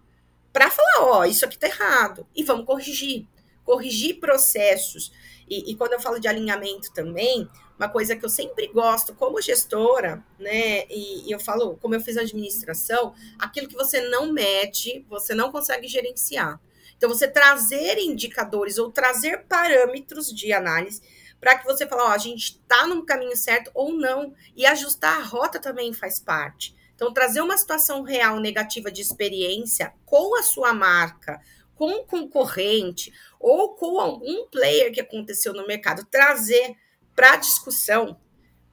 [0.53, 3.27] para falar, ó, isso aqui tá errado e vamos corrigir,
[3.65, 5.13] corrigir processos.
[5.49, 9.41] E, e, quando eu falo de alinhamento também, uma coisa que eu sempre gosto como
[9.41, 15.05] gestora, né, e, e eu falo, como eu fiz administração, aquilo que você não mede,
[15.09, 16.61] você não consegue gerenciar.
[16.97, 21.03] Então, você trazer indicadores ou trazer parâmetros de análise
[21.41, 25.21] para que você fale, ó, a gente está no caminho certo ou não, e ajustar
[25.21, 26.75] a rota também faz parte.
[26.97, 31.39] Então, trazer uma situação real negativa de experiência com a sua marca,
[31.75, 36.75] com o concorrente ou com algum player que aconteceu no mercado, trazer
[37.15, 38.19] para discussão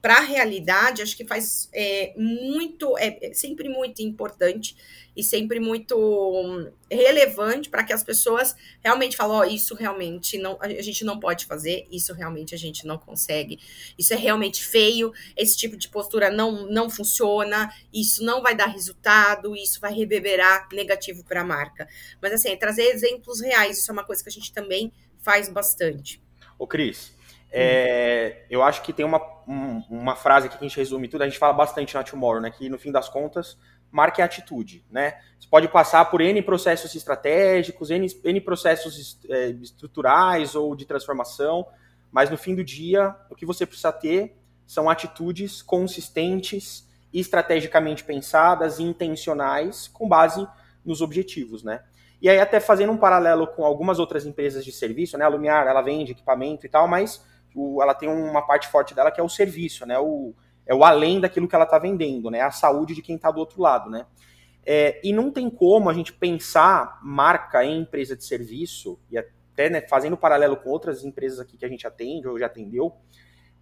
[0.04, 4.76] para a realidade, acho que faz é, muito, é, é, sempre muito importante
[5.16, 10.36] e sempre muito hum, relevante para que as pessoas realmente falem, ó, oh, isso realmente
[10.36, 13.58] não, a gente não pode fazer, isso realmente a gente não consegue,
[13.98, 18.66] isso é realmente feio, esse tipo de postura não, não funciona, isso não vai dar
[18.66, 21.88] resultado, isso vai reverberar negativo para a marca.
[22.20, 26.22] Mas assim, trazer exemplos reais, isso é uma coisa que a gente também faz bastante.
[26.58, 27.13] Ô, Cris,
[27.56, 31.28] é, eu acho que tem uma, um, uma frase que a gente resume tudo, a
[31.28, 32.50] gente fala bastante na Tomorrow, né?
[32.50, 33.56] Que no fim das contas,
[33.92, 35.20] marca é atitude, né?
[35.38, 41.64] Você pode passar por N processos estratégicos, N, N processos é, estruturais ou de transformação,
[42.10, 44.36] mas no fim do dia, o que você precisa ter
[44.66, 50.44] são atitudes consistentes, estrategicamente pensadas intencionais com base
[50.84, 51.84] nos objetivos, né?
[52.20, 55.24] E aí até fazendo um paralelo com algumas outras empresas de serviço, né?
[55.24, 57.22] A Lumiar, ela vende equipamento e tal, mas
[57.54, 59.98] o, ela tem uma parte forte dela que é o serviço, né?
[59.98, 60.34] O,
[60.66, 62.40] é o além daquilo que ela está vendendo, né?
[62.40, 64.06] A saúde de quem está do outro lado, né?
[64.66, 69.68] É, e não tem como a gente pensar marca em empresa de serviço, e até
[69.68, 72.94] né, fazendo paralelo com outras empresas aqui que a gente atende ou já atendeu,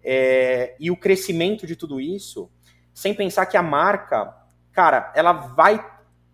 [0.01, 2.49] é, e o crescimento de tudo isso,
[2.93, 4.33] sem pensar que a marca,
[4.71, 5.85] cara, ela vai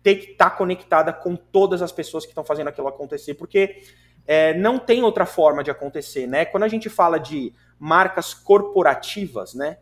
[0.02, 3.82] ter que estar tá conectada com todas as pessoas que estão fazendo aquilo acontecer, porque
[4.26, 6.44] é, não tem outra forma de acontecer, né?
[6.44, 9.78] Quando a gente fala de marcas corporativas, né?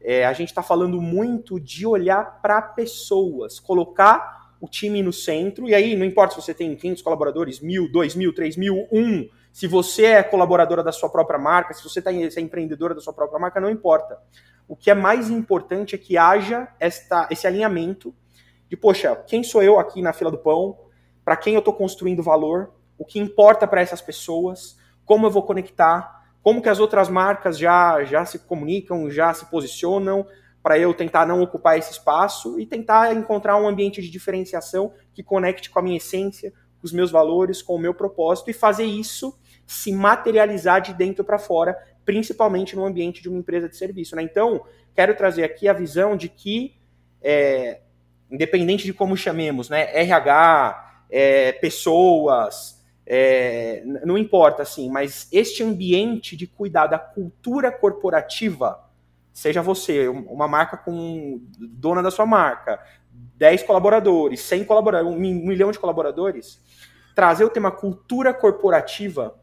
[0.00, 5.68] É, a gente está falando muito de olhar para pessoas, colocar o time no centro,
[5.68, 9.28] e aí não importa se você tem 500 colaboradores, mil, dois mil, três mil, um,
[9.52, 13.12] se você é colaboradora da sua própria marca, se você tá, é empreendedora da sua
[13.12, 14.18] própria marca, não importa.
[14.66, 18.14] O que é mais importante é que haja esta, esse alinhamento
[18.68, 20.78] de, poxa, quem sou eu aqui na fila do pão,
[21.24, 25.42] para quem eu estou construindo valor, o que importa para essas pessoas, como eu vou
[25.42, 30.26] conectar, como que as outras marcas já, já se comunicam, já se posicionam,
[30.62, 35.22] para eu tentar não ocupar esse espaço e tentar encontrar um ambiente de diferenciação que
[35.22, 38.84] conecte com a minha essência, com os meus valores, com o meu propósito e fazer
[38.84, 44.14] isso se materializar de dentro para fora, principalmente no ambiente de uma empresa de serviço.
[44.16, 44.22] Né?
[44.22, 46.74] Então, quero trazer aqui a visão de que,
[47.22, 47.80] é,
[48.30, 52.73] independente de como chamemos, né, RH, é, pessoas,
[53.06, 58.82] é, não importa assim, mas este ambiente de cuidar da cultura corporativa,
[59.32, 62.80] seja você uma marca com dona da sua marca,
[63.36, 66.60] 10 colaboradores, 100 colaboradores, um milhão de colaboradores,
[67.14, 69.38] trazer o tema cultura corporativa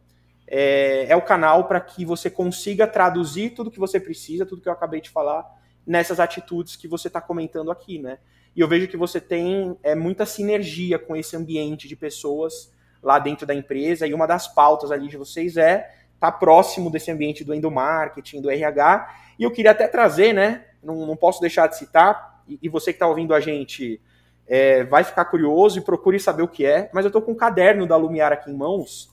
[0.47, 4.67] é, é o canal para que você consiga traduzir tudo que você precisa, tudo que
[4.67, 5.45] eu acabei de falar,
[5.85, 8.19] nessas atitudes que você está comentando aqui, né?
[8.55, 12.71] E eu vejo que você tem é, muita sinergia com esse ambiente de pessoas
[13.01, 16.89] lá dentro da empresa, e uma das pautas ali de vocês é estar tá próximo
[16.89, 20.65] desse ambiente do endomarketing, do RH, e eu queria até trazer, né?
[20.83, 23.99] Não, não posso deixar de citar, e, e você que está ouvindo a gente
[24.47, 27.35] é, vai ficar curioso e procure saber o que é, mas eu estou com um
[27.35, 29.09] caderno da Lumiar aqui em mãos,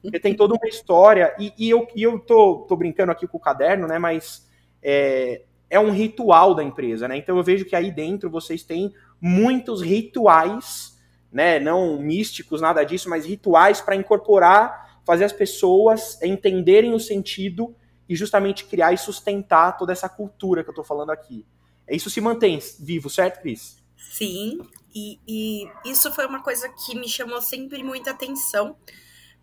[0.00, 3.36] porque tem toda uma história, e, e eu, e eu tô, tô, brincando aqui com
[3.36, 3.98] o caderno, né?
[3.98, 4.48] Mas
[4.82, 7.16] é, é um ritual da empresa, né?
[7.16, 10.93] Então eu vejo que aí dentro vocês têm muitos rituais,
[11.34, 11.58] né?
[11.58, 17.74] Não místicos, nada disso, mas rituais para incorporar, fazer as pessoas entenderem o sentido
[18.08, 21.44] e justamente criar e sustentar toda essa cultura que eu estou falando aqui.
[21.90, 23.82] Isso se mantém vivo, certo, Cris?
[23.96, 24.60] Sim,
[24.94, 28.76] e, e, isso foi uma coisa que me chamou sempre muita atenção,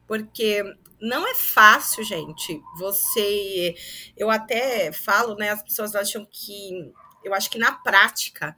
[0.07, 0.63] porque
[1.01, 2.61] não é fácil, gente.
[2.79, 3.75] Você,
[4.15, 5.49] eu até falo, né?
[5.49, 8.55] As pessoas acham que, eu acho que na prática,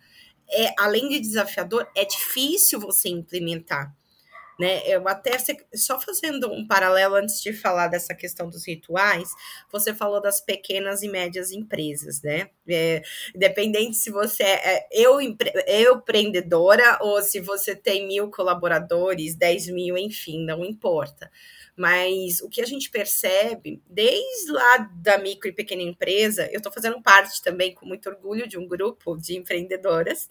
[0.53, 3.93] é além de desafiador, é difícil você implementar.
[4.59, 4.81] Né?
[4.85, 5.31] Eu até
[5.73, 9.29] só fazendo um paralelo antes de falar dessa questão dos rituais,
[9.71, 12.49] você falou das pequenas e médias empresas, né?
[12.67, 13.01] É,
[13.35, 15.19] independente se você é, é eu,
[15.67, 21.31] eu empreendedora ou se você tem mil colaboradores, dez mil, enfim, não importa.
[21.75, 26.71] Mas o que a gente percebe, desde lá da micro e pequena empresa, eu estou
[26.71, 30.29] fazendo parte também com muito orgulho de um grupo de empreendedoras,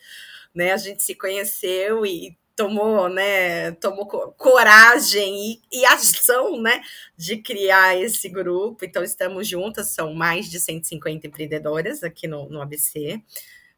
[0.55, 0.73] né?
[0.73, 6.83] A gente se conheceu e tomou, né, tomou coragem e, e, ação, né,
[7.17, 8.85] de criar esse grupo.
[8.85, 13.21] Então, estamos juntas, são mais de 150 empreendedoras aqui no, no ABC,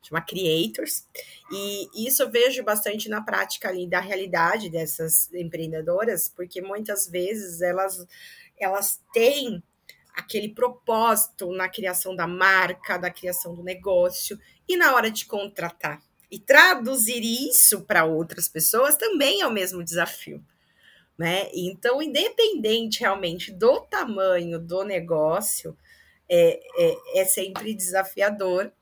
[0.08, 1.06] chama Creators.
[1.50, 7.60] E isso eu vejo bastante na prática ali da realidade dessas empreendedoras, porque muitas vezes
[7.60, 8.06] elas,
[8.58, 9.62] elas têm
[10.14, 14.38] aquele propósito na criação da marca, da criação do negócio
[14.68, 16.00] e na hora de contratar
[16.34, 20.44] e traduzir isso para outras pessoas também é o mesmo desafio.
[21.16, 21.48] Né?
[21.54, 25.78] Então, independente realmente do tamanho do negócio,
[26.28, 28.72] é, é, é sempre desafiador.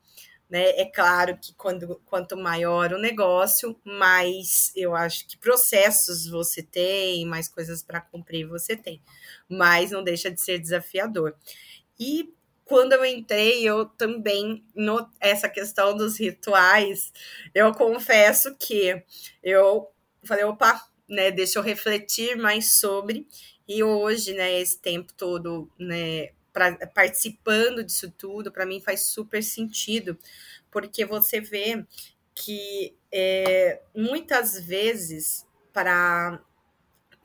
[0.49, 0.69] Né?
[0.79, 7.25] É claro que quando, quanto maior o negócio, mais eu acho que processos você tem,
[7.25, 9.01] mais coisas para cumprir você tem,
[9.49, 11.35] mas não deixa de ser desafiador.
[11.99, 12.31] E
[12.65, 17.11] quando eu entrei, eu também, no, essa questão dos rituais,
[17.53, 19.03] eu confesso que
[19.41, 19.87] eu
[20.23, 23.27] falei, opa, né, deixa eu refletir mais sobre,
[23.67, 29.43] e hoje, né, esse tempo todo, né, pra, participando disso tudo, para mim faz super
[29.43, 30.17] sentido,
[30.71, 31.85] porque você vê
[32.35, 36.39] que é, muitas vezes para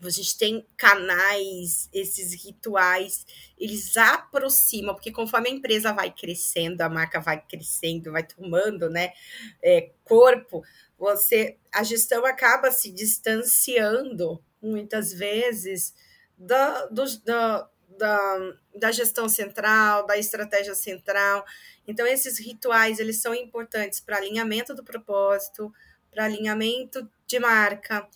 [0.00, 3.26] a gente tem canais, esses rituais,
[3.58, 9.12] eles aproximam, porque conforme a empresa vai crescendo, a marca vai crescendo, vai tomando né,
[9.60, 10.62] é, corpo,
[10.96, 15.94] você a gestão acaba se distanciando muitas vezes
[16.36, 21.44] da, do, da, da, da gestão central, da estratégia central.
[21.86, 25.72] Então, esses rituais eles são importantes para alinhamento do propósito,
[26.10, 28.08] para alinhamento de marca,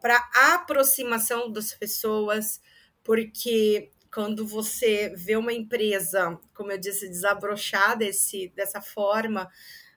[0.00, 0.16] para
[0.54, 2.60] aproximação das pessoas,
[3.02, 9.50] porque quando você vê uma empresa, como eu disse, desabrochar desse, dessa forma,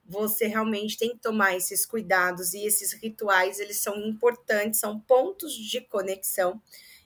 [0.06, 5.53] você realmente tem que tomar esses cuidados e esses rituais, eles são importantes, são pontos
[5.53, 6.62] de conexão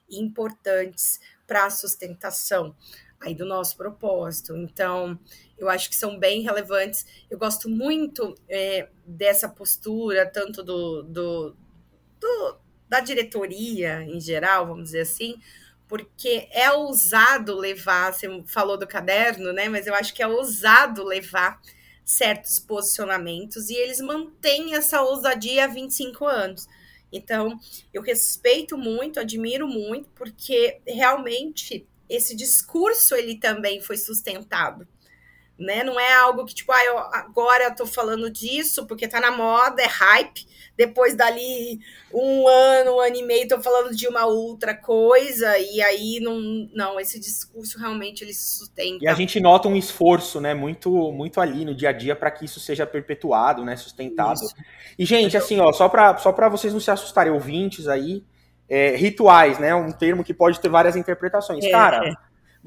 [0.09, 2.75] importantes para a sustentação
[3.19, 4.55] aí do nosso propósito.
[4.55, 5.19] Então,
[5.57, 7.05] eu acho que são bem relevantes.
[7.29, 11.55] Eu gosto muito é, dessa postura, tanto do, do,
[12.19, 12.57] do
[12.89, 15.35] da diretoria em geral, vamos dizer assim,
[15.87, 19.67] porque é ousado levar, você falou do caderno, né?
[19.69, 21.59] Mas eu acho que é ousado levar
[22.03, 26.67] certos posicionamentos e eles mantêm essa ousadia há 25 anos.
[27.17, 27.59] Então,
[27.93, 34.87] eu respeito muito, admiro muito, porque realmente esse discurso ele também foi sustentado.
[35.57, 35.83] Né?
[35.83, 39.31] Não é algo que, tipo, ah, eu, agora eu tô falando disso porque tá na
[39.31, 40.45] moda, é hype.
[40.77, 41.79] Depois dali
[42.13, 46.39] um ano, um ano e meio, tô falando de uma outra coisa, e aí não,
[46.71, 49.03] não, esse discurso realmente ele se sustenta.
[49.03, 52.29] E a gente nota um esforço, né, muito, muito ali no dia a dia para
[52.29, 54.35] que isso seja perpetuado, né, sustentado.
[54.35, 54.53] Isso.
[54.99, 58.23] E, gente, assim, ó, só para só vocês não se assustarem, ouvintes aí,
[58.69, 61.65] é, rituais, né, um termo que pode ter várias interpretações.
[61.65, 62.15] É, Cara.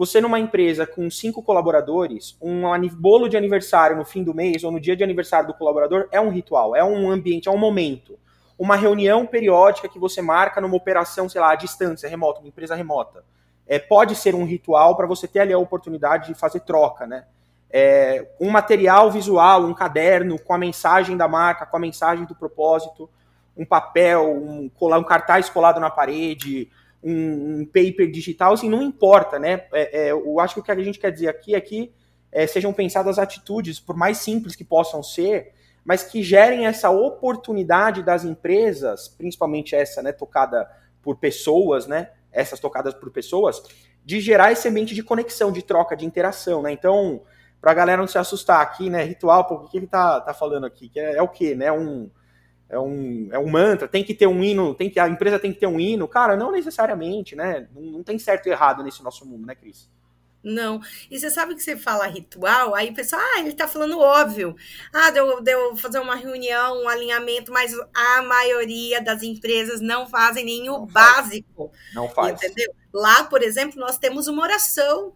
[0.01, 4.73] Você numa empresa com cinco colaboradores, um bolo de aniversário no fim do mês ou
[4.73, 8.19] no dia de aniversário do colaborador é um ritual, é um ambiente, é um momento.
[8.59, 12.75] Uma reunião periódica que você marca numa operação, sei lá, à distância, remota, uma empresa
[12.75, 13.23] remota.
[13.67, 17.27] É, pode ser um ritual para você ter ali a oportunidade de fazer troca, né?
[17.71, 22.35] É, um material visual, um caderno com a mensagem da marca, com a mensagem do
[22.35, 23.07] propósito,
[23.55, 26.71] um papel, um, um cartaz colado na parede,
[27.03, 29.65] um, um paper digital, assim, não importa, né?
[29.73, 31.93] É, é, eu acho que o que a gente quer dizer aqui é que
[32.31, 35.53] é, sejam pensadas atitudes, por mais simples que possam ser,
[35.85, 40.69] mas que gerem essa oportunidade das empresas, principalmente essa, né, tocada
[41.03, 42.11] por pessoas, né?
[42.31, 43.63] Essas tocadas por pessoas,
[44.05, 46.71] de gerar esse ambiente de conexão, de troca, de interação, né?
[46.71, 47.23] Então,
[47.61, 49.03] para a galera não se assustar aqui, né?
[49.03, 50.89] Ritual, o que ele tá, tá falando aqui?
[50.89, 51.73] Que é, é o quê, né?
[51.73, 52.11] Um,
[52.71, 55.53] é um, é um mantra, tem que ter um hino, tem que a empresa tem
[55.53, 56.07] que ter um hino.
[56.07, 57.69] Cara, não necessariamente, né?
[57.75, 59.91] Não, não tem certo e errado nesse nosso mundo, né, Cris?
[60.43, 60.81] Não.
[61.11, 64.57] E você sabe que você fala ritual, aí o pessoal, ah, ele tá falando óbvio.
[64.93, 70.45] Ah, deu, deu fazer uma reunião, um alinhamento, mas a maioria das empresas não fazem
[70.45, 71.69] nem o não básico.
[71.69, 71.95] Faz.
[71.95, 72.43] Não faz.
[72.43, 72.73] Entendeu?
[72.93, 75.15] Lá, por exemplo, nós temos uma oração.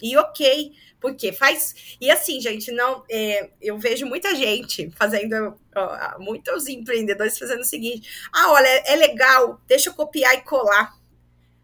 [0.00, 1.96] E ok, porque faz.
[2.00, 3.04] E assim, gente, não.
[3.10, 5.58] É, eu vejo muita gente fazendo.
[5.76, 10.94] Ó, muitos empreendedores fazendo o seguinte: ah, olha, é legal, deixa eu copiar e colar.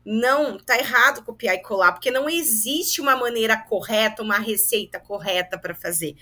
[0.05, 5.59] Não, tá errado copiar e colar, porque não existe uma maneira correta, uma receita correta
[5.59, 6.17] para fazer.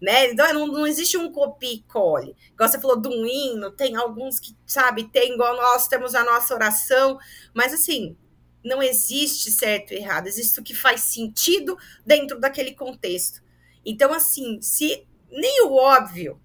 [0.00, 0.30] Né?
[0.30, 2.36] Então, não, não existe um copia e cole.
[2.52, 6.54] Igual você falou do hino, tem alguns que, sabe, tem igual nós temos a nossa
[6.54, 7.18] oração,
[7.52, 8.16] mas assim,
[8.64, 13.42] não existe certo e errado, existe o que faz sentido dentro daquele contexto.
[13.84, 16.40] Então, assim, se nem o óbvio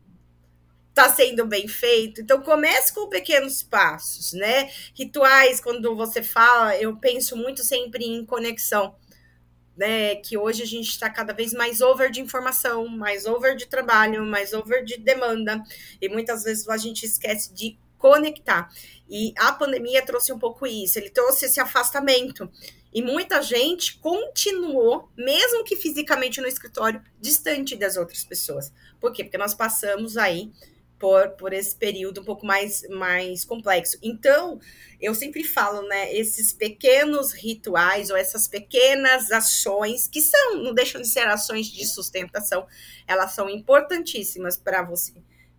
[1.00, 4.70] está sendo bem feito, então comece com pequenos passos, né?
[4.93, 8.95] Rituais, quando você fala, eu penso muito sempre em conexão.
[9.78, 13.66] Né, que hoje a gente está cada vez mais over de informação, mais over de
[13.66, 15.64] trabalho, mais over de demanda,
[16.02, 18.70] e muitas vezes a gente esquece de conectar.
[19.10, 22.52] E a pandemia trouxe um pouco isso, ele trouxe esse afastamento.
[22.93, 28.74] E muita gente continuou, mesmo que fisicamente no escritório, distante das outras pessoas.
[29.00, 29.24] Por quê?
[29.24, 30.52] Porque nós passamos aí
[31.00, 33.97] por, por esse período um pouco mais, mais complexo.
[34.04, 34.60] Então,
[35.00, 41.02] eu sempre falo, né, esses pequenos rituais ou essas pequenas ações, que são, não deixam
[41.02, 42.68] de ser ações de sustentação,
[43.08, 45.14] elas são importantíssimas para você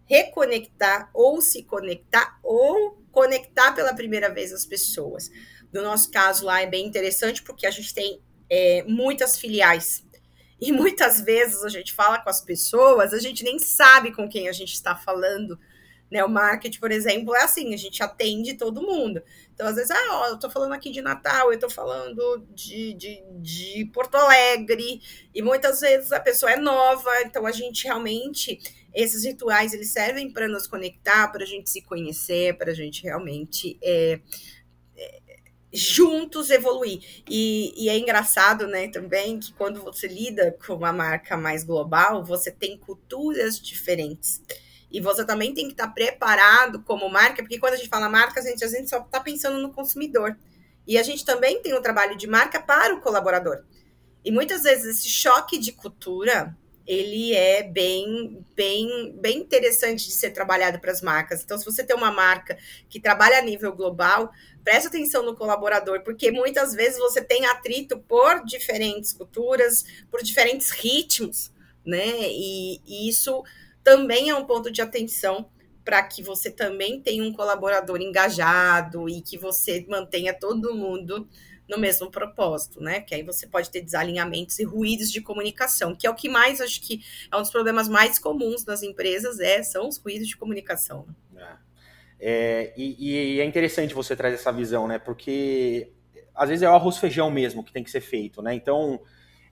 [0.05, 5.31] reconectar ou se conectar ou conectar pela primeira vez as pessoas.
[5.73, 8.21] No nosso caso lá é bem interessante porque a gente tem
[8.51, 10.05] é, muitas filiais
[10.61, 14.49] e muitas vezes a gente fala com as pessoas, a gente nem sabe com quem
[14.49, 15.59] a gente está falando.
[16.11, 19.23] Né, o marketing, por exemplo, é assim, a gente atende todo mundo.
[19.55, 22.95] Então, às vezes, ah, ó, eu tô falando aqui de Natal, eu tô falando de,
[22.95, 25.01] de, de Porto Alegre,
[25.33, 28.59] e muitas vezes a pessoa é nova, então a gente realmente
[28.93, 33.03] esses rituais eles servem para nos conectar, para a gente se conhecer, para a gente
[33.05, 34.21] realmente é,
[35.73, 37.23] juntos evoluir.
[37.29, 42.25] E, e, é engraçado, né, também que quando você lida com uma marca mais global,
[42.25, 44.43] você tem culturas diferentes.
[44.91, 48.41] E você também tem que estar preparado como marca, porque quando a gente fala marca,
[48.41, 50.37] a gente, a gente só está pensando no consumidor.
[50.87, 53.63] E a gente também tem um trabalho de marca para o colaborador.
[54.25, 56.57] E muitas vezes esse choque de cultura
[56.91, 61.41] ele é bem, bem, bem interessante de ser trabalhado para as marcas.
[61.41, 64.33] Então, se você tem uma marca que trabalha a nível global,
[64.65, 70.73] preste atenção no colaborador, porque muitas vezes você tem atrito por diferentes culturas, por diferentes
[70.73, 71.53] ritmos,
[71.87, 72.29] né?
[72.29, 73.45] E, e isso
[73.85, 75.49] também é um ponto de atenção
[75.85, 81.29] para que você também tenha um colaborador engajado e que você mantenha todo mundo
[81.71, 83.01] no mesmo propósito, né?
[83.01, 86.61] Que aí você pode ter desalinhamentos e ruídos de comunicação, que é o que mais
[86.61, 87.01] acho que
[87.31, 91.07] é um dos problemas mais comuns nas empresas, é, são os ruídos de comunicação.
[91.37, 91.71] É.
[92.23, 94.99] É, e, e, é interessante você trazer essa visão, né?
[94.99, 95.93] Porque
[96.35, 98.53] às vezes é o arroz feijão mesmo que tem que ser feito, né?
[98.53, 99.01] Então,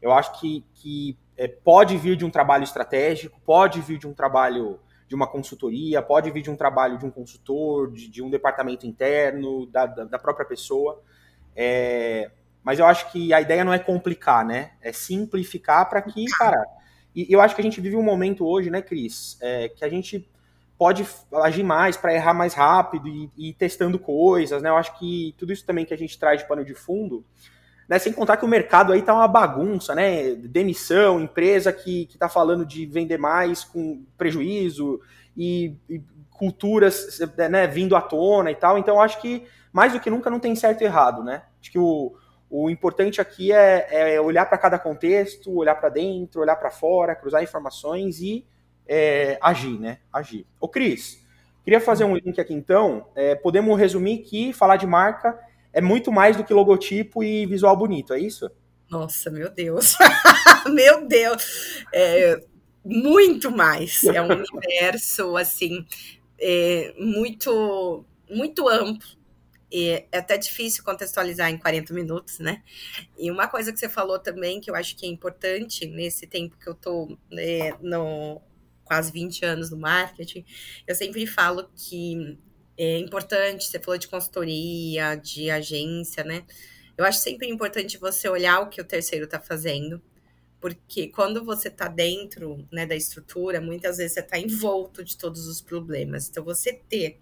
[0.02, 4.12] eu acho que, que é, pode vir de um trabalho estratégico, pode vir de um
[4.12, 8.28] trabalho de uma consultoria, pode vir de um trabalho de um consultor, de, de um
[8.28, 11.02] departamento interno, da, da, da própria pessoa.
[11.60, 12.30] É,
[12.62, 14.70] mas eu acho que a ideia não é complicar, né?
[14.80, 16.64] É simplificar para que, cara.
[17.16, 19.88] E eu acho que a gente vive um momento hoje, né, Cris, é, que a
[19.88, 20.30] gente
[20.78, 21.04] pode
[21.42, 24.68] agir mais para errar mais rápido e, e ir testando coisas, né?
[24.68, 27.24] Eu acho que tudo isso também que a gente traz de pano de fundo,
[27.88, 27.98] né?
[27.98, 30.36] Sem contar que o mercado aí tá uma bagunça, né?
[30.36, 35.00] Demissão, empresa que, que tá falando de vender mais com prejuízo
[35.36, 36.00] e, e
[36.30, 37.18] culturas
[37.50, 38.78] né, vindo à tona e tal.
[38.78, 41.42] Então, eu acho que mais do que nunca não tem certo e errado, né?
[41.60, 42.14] Acho que o,
[42.50, 47.14] o importante aqui é, é olhar para cada contexto, olhar para dentro, olhar para fora,
[47.14, 48.46] cruzar informações e
[48.86, 49.98] é, agir, né?
[50.12, 50.46] Agir.
[50.60, 51.22] Ô, Cris,
[51.62, 53.06] queria fazer um link aqui então.
[53.14, 55.38] É, podemos resumir que falar de marca
[55.72, 58.50] é muito mais do que logotipo e visual bonito, é isso?
[58.90, 59.94] Nossa, meu Deus.
[60.72, 61.84] meu Deus.
[61.92, 62.42] É,
[62.82, 64.02] muito mais.
[64.04, 65.84] É um universo, assim,
[66.40, 69.17] é, muito, muito amplo.
[69.72, 72.62] É até difícil contextualizar em 40 minutos, né?
[73.18, 76.56] E uma coisa que você falou também, que eu acho que é importante nesse tempo
[76.56, 78.40] que eu tô é, no,
[78.84, 80.44] quase 20 anos no marketing,
[80.86, 82.38] eu sempre falo que
[82.76, 86.44] é importante, você falou de consultoria, de agência, né?
[86.96, 90.00] Eu acho sempre importante você olhar o que o terceiro está fazendo,
[90.60, 95.46] porque quando você está dentro né, da estrutura, muitas vezes você está envolto de todos
[95.46, 96.28] os problemas.
[96.28, 97.20] Então, você ter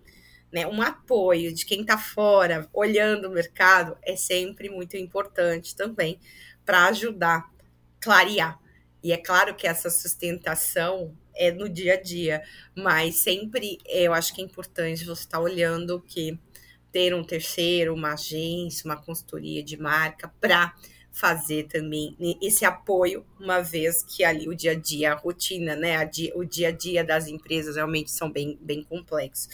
[0.53, 6.19] né, um apoio de quem está fora, olhando o mercado, é sempre muito importante também
[6.65, 7.51] para ajudar,
[8.01, 8.59] clarear.
[9.03, 12.43] E é claro que essa sustentação é no dia a dia,
[12.75, 16.39] mas sempre eu acho que é importante você estar tá olhando que
[16.91, 20.75] ter um terceiro, uma agência, uma consultoria de marca para
[21.13, 25.97] fazer também esse apoio, uma vez que ali o dia a dia, a rotina, né,
[25.97, 29.49] a dia, o dia a dia das empresas realmente são bem, bem complexos.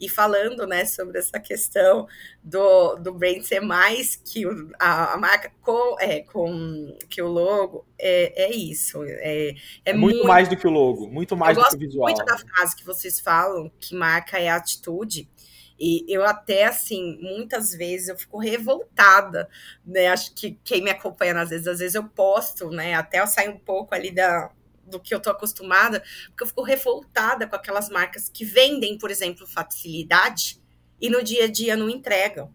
[0.00, 2.06] E falando, né, sobre essa questão
[2.42, 7.26] do, do brand ser mais que o, a, a, marca com, é, com que o
[7.26, 9.02] logo, é, é isso.
[9.04, 9.54] É, é,
[9.86, 12.06] é muito, muito, mais do que o logo, muito mais do que o visual.
[12.06, 15.28] muito da frase que vocês falam, que marca é atitude.
[15.78, 19.48] E eu até, assim, muitas vezes eu fico revoltada,
[19.86, 20.08] né?
[20.08, 22.94] Acho que quem me acompanha, às vezes, às vezes eu posto, né?
[22.94, 24.50] Até eu sair um pouco ali da,
[24.88, 29.10] do que eu tô acostumada, porque eu fico revoltada com aquelas marcas que vendem, por
[29.10, 30.60] exemplo, facilidade
[31.00, 32.52] e no dia a dia não entregam.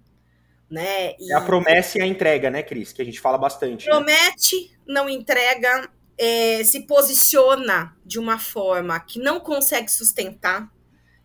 [0.69, 1.13] Né?
[1.19, 1.31] E...
[1.31, 2.91] É a promessa e a entrega, né, Cris?
[2.91, 3.85] Que a gente fala bastante.
[3.85, 3.91] Né?
[3.91, 4.93] Promete, né?
[4.93, 10.71] não entrega, é, se posiciona de uma forma que não consegue sustentar.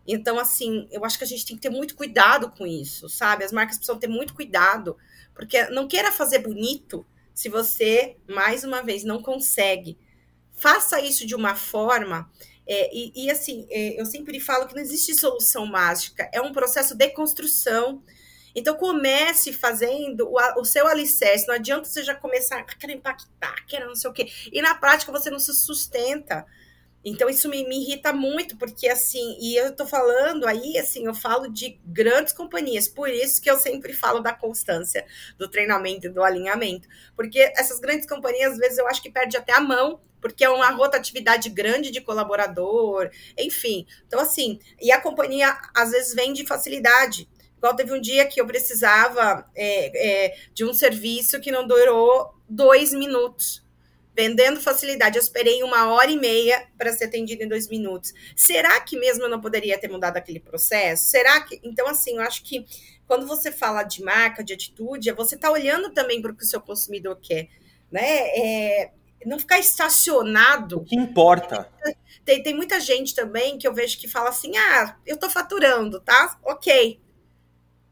[0.07, 3.45] Então, assim, eu acho que a gente tem que ter muito cuidado com isso, sabe?
[3.45, 4.97] As marcas precisam ter muito cuidado,
[5.35, 9.99] porque não queira fazer bonito se você, mais uma vez, não consegue
[10.59, 12.31] faça isso de uma forma.
[12.67, 16.53] É, e, e, assim, é, eu sempre falo que não existe solução mágica, é um
[16.53, 18.03] processo de construção.
[18.55, 21.47] Então, comece fazendo o, o seu alicerce.
[21.47, 24.29] Não adianta você já começar, ah, querer impactar, querer não sei o quê.
[24.53, 26.45] E na prática você não se sustenta.
[27.05, 31.15] Então, isso me, me, irrita muito, porque assim, e eu tô falando aí, assim, eu
[31.15, 35.07] falo de grandes companhias, por isso que eu sempre falo da constância
[35.39, 36.89] do treinamento e do alinhamento.
[37.15, 40.51] Porque essas grandes companhias, às vezes, eu acho que perde até a mão, porque é
[40.51, 43.87] uma rotatividade grande de colaborador, enfim.
[44.07, 47.29] Então, assim, e a companhia às vezes vem de facilidade.
[47.57, 52.35] Igual teve um dia que eu precisava é, é, de um serviço que não durou
[52.49, 53.68] dois minutos
[54.19, 55.16] vendendo facilidade.
[55.16, 58.12] Eu esperei uma hora e meia para ser atendido em dois minutos.
[58.35, 61.09] Será que mesmo eu não poderia ter mudado aquele processo?
[61.09, 61.61] Será que.
[61.62, 62.66] Então, assim, eu acho que
[63.07, 66.47] quando você fala de marca, de atitude, você está olhando também para o que o
[66.47, 67.49] seu consumidor quer.
[67.93, 68.29] Né?
[68.37, 68.91] É,
[69.25, 70.79] não ficar estacionado.
[70.79, 71.71] O que importa?
[72.25, 76.01] Tem, tem muita gente também que eu vejo que fala assim: ah, eu estou faturando,
[76.01, 76.41] tá?
[76.43, 77.01] Ok.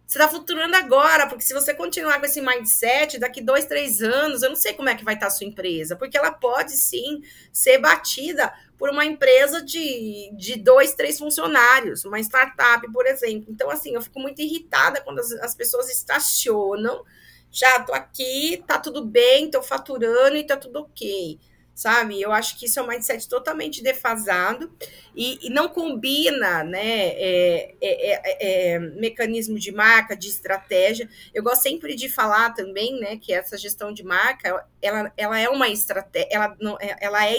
[0.06, 4.42] Você está futurando agora, porque se você continuar com esse mindset, daqui dois, três anos,
[4.42, 6.76] eu não sei como é que vai estar tá a sua empresa, porque ela pode
[6.76, 13.46] sim ser batida por uma empresa de, de dois, três funcionários, uma startup, por exemplo.
[13.52, 17.04] Então, assim, eu fico muito irritada quando as, as pessoas estacionam.
[17.50, 21.38] Já tô aqui, tá tudo bem, tô faturando e tá tudo ok
[21.76, 22.18] sabe?
[22.18, 24.72] Eu acho que isso é um mindset totalmente defasado
[25.14, 27.08] e, e não combina, né?
[27.08, 31.06] É, é, é, é, mecanismo de marca, de estratégia.
[31.34, 35.50] Eu gosto sempre de falar também, né, que essa gestão de marca, ela, ela é
[35.50, 37.36] uma estratégia, ela, não, é, ela é,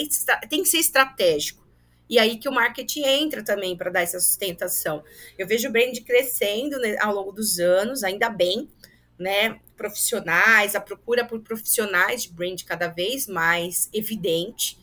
[0.48, 1.66] tem que ser estratégico.
[2.08, 5.02] E aí que o marketing entra também para dar essa sustentação.
[5.36, 8.70] Eu vejo o brand crescendo né, ao longo dos anos, ainda bem,
[9.18, 9.60] né?
[9.76, 14.78] Profissionais, a procura por profissionais de brand cada vez mais evidente.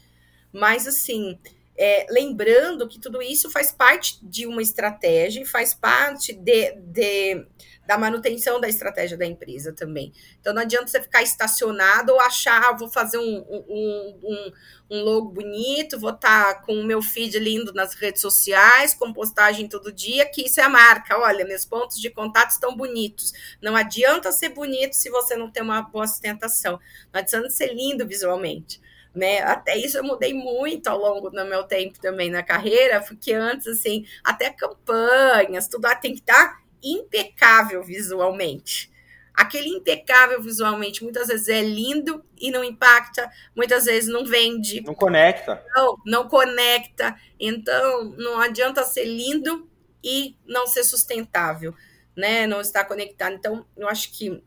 [0.52, 1.38] Mas, assim,
[1.78, 7.46] é, lembrando que tudo isso faz parte de uma estratégia, faz parte de, de,
[7.86, 10.12] da manutenção da estratégia da empresa também.
[10.40, 14.52] Então não adianta você ficar estacionado ou achar, ah, vou fazer um, um, um,
[14.90, 19.14] um logo bonito, vou estar tá com o meu feed lindo nas redes sociais, com
[19.14, 21.18] postagem todo dia, que isso é a marca.
[21.20, 23.32] Olha, meus pontos de contato estão bonitos.
[23.62, 26.80] Não adianta ser bonito se você não tem uma boa sustentação.
[27.14, 28.84] Não adianta ser lindo visualmente
[29.16, 29.40] né?
[29.40, 33.66] Até isso eu mudei muito ao longo do meu tempo também na carreira, porque antes,
[33.68, 38.94] assim, até campanhas, tudo lá tem que estar impecável visualmente.
[39.34, 44.82] Aquele impecável visualmente muitas vezes é lindo e não impacta, muitas vezes não vende.
[44.82, 45.62] Não conecta.
[45.76, 47.20] Não, não conecta.
[47.38, 49.70] Então, não adianta ser lindo
[50.02, 51.76] e não ser sustentável,
[52.16, 52.48] né?
[52.48, 53.36] Não estar conectado.
[53.36, 54.42] Então, eu acho que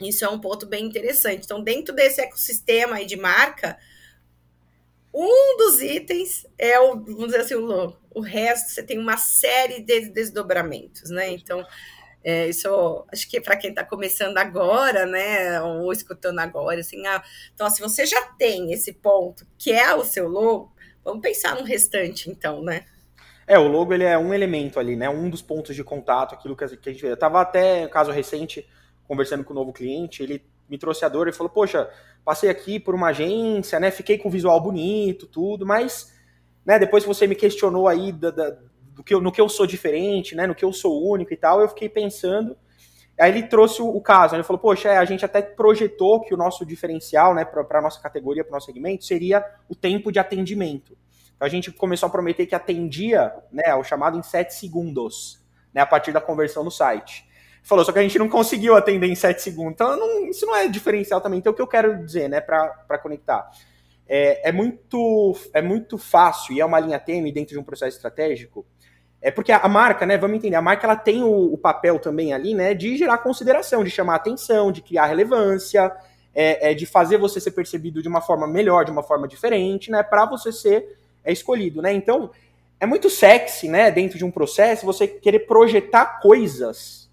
[0.00, 1.44] isso é um ponto bem interessante.
[1.44, 3.78] Então, dentro desse ecossistema aí de marca,
[5.12, 9.82] um dos itens é o, vamos dizer assim, o, o resto você tem uma série
[9.82, 11.30] de desdobramentos, né?
[11.30, 11.64] Então,
[12.22, 17.22] é, isso acho que para quem está começando agora, né, ou escutando agora, assim, ah,
[17.54, 20.72] então se você já tem esse ponto que é o seu logo,
[21.04, 22.84] vamos pensar no restante, então, né?
[23.46, 25.08] É, o logo ele é um elemento ali, né?
[25.10, 27.10] Um dos pontos de contato, aquilo que a gente vê.
[27.10, 28.66] Eu tava até, um caso recente,
[29.06, 31.90] conversando com um novo cliente, ele me trouxe a dor e falou, poxa,
[32.24, 33.90] passei aqui por uma agência, né?
[33.90, 36.13] Fiquei com o visual bonito, tudo, mas
[36.64, 38.56] né, depois você me questionou aí da, da,
[38.94, 40.46] do que eu, no que eu sou diferente, né?
[40.46, 42.56] No que eu sou único e tal, eu fiquei pensando.
[43.18, 46.34] Aí ele trouxe o, caso, né, ele falou, poxa, é, a gente até projetou que
[46.34, 50.10] o nosso diferencial, né, para a nossa categoria, para o nosso segmento, seria o tempo
[50.10, 50.98] de atendimento.
[51.36, 55.40] Então a gente começou a prometer que atendia, né, o chamado em 7 segundos,
[55.72, 57.24] né, a partir da conversão no site
[57.64, 59.72] falou, só que a gente não conseguiu atender em 7 segundos.
[59.72, 61.38] Então, não, isso não é diferencial também.
[61.38, 63.50] Então, o que eu quero dizer, né, para conectar?
[64.06, 67.96] É, é, muito, é muito fácil, e é uma linha tênue dentro de um processo
[67.96, 68.66] estratégico,
[69.24, 72.34] é porque a, marca, né, vamos entender, a marca ela tem o, o, papel também
[72.34, 75.90] ali, né, de gerar consideração, de chamar atenção, de criar relevância,
[76.34, 79.90] é, é de fazer você ser percebido de uma forma melhor, de uma forma diferente,
[79.90, 81.90] né, para você ser é, escolhido, né.
[81.94, 82.30] Então,
[82.78, 87.08] é muito sexy, né, dentro de um processo, você querer projetar coisas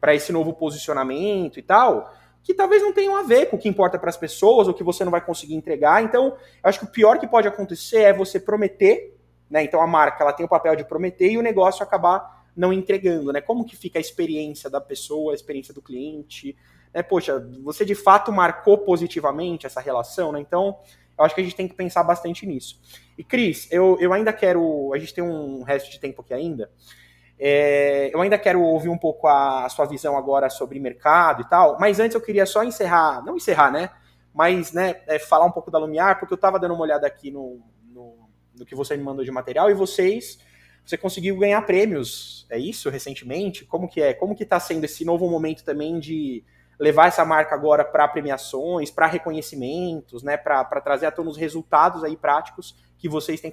[0.00, 2.14] para esse novo posicionamento e tal,
[2.48, 4.82] que talvez não tenham a ver com o que importa para as pessoas ou que
[4.82, 6.02] você não vai conseguir entregar.
[6.02, 9.14] Então, acho que o pior que pode acontecer é você prometer,
[9.50, 9.62] né?
[9.62, 13.34] Então a marca ela tem o papel de prometer e o negócio acabar não entregando,
[13.34, 13.42] né?
[13.42, 16.56] Como que fica a experiência da pessoa, a experiência do cliente,
[16.94, 17.02] né?
[17.02, 20.40] Poxa, você de fato marcou positivamente essa relação, né?
[20.40, 20.78] Então,
[21.18, 22.80] eu acho que a gente tem que pensar bastante nisso.
[23.18, 26.70] E Cris, eu, eu ainda quero, a gente tem um resto de tempo aqui ainda.
[27.38, 31.48] É, eu ainda quero ouvir um pouco a, a, sua visão agora sobre mercado e
[31.48, 33.90] tal, mas antes eu queria só encerrar, não encerrar, né?
[34.34, 37.30] Mas né, é, falar um pouco da Lumiar, porque eu estava dando uma olhada aqui
[37.30, 37.60] no,
[37.92, 38.28] no,
[38.58, 40.38] no, que você me mandou de material e vocês,
[40.84, 43.64] você conseguiu ganhar prêmios, é isso, recentemente?
[43.64, 44.12] Como que é?
[44.14, 46.44] Como que está sendo esse novo momento também de
[46.78, 50.36] levar essa marca agora para premiações, para reconhecimentos, né?
[50.36, 53.52] Para trazer a tona os resultados aí práticos que vocês têm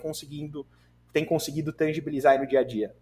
[1.14, 2.96] têm conseguido tangibilizar no dia a dia?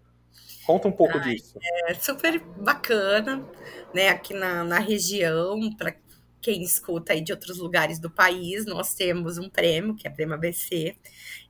[0.66, 1.60] Conta um pouco disso.
[1.88, 3.46] É super bacana,
[3.94, 4.10] né?
[4.10, 5.96] Aqui na, na região, para
[6.42, 10.14] quem escuta aí de outros lugares do país, nós temos um prêmio, que é o
[10.14, 10.96] Prêmio ABC,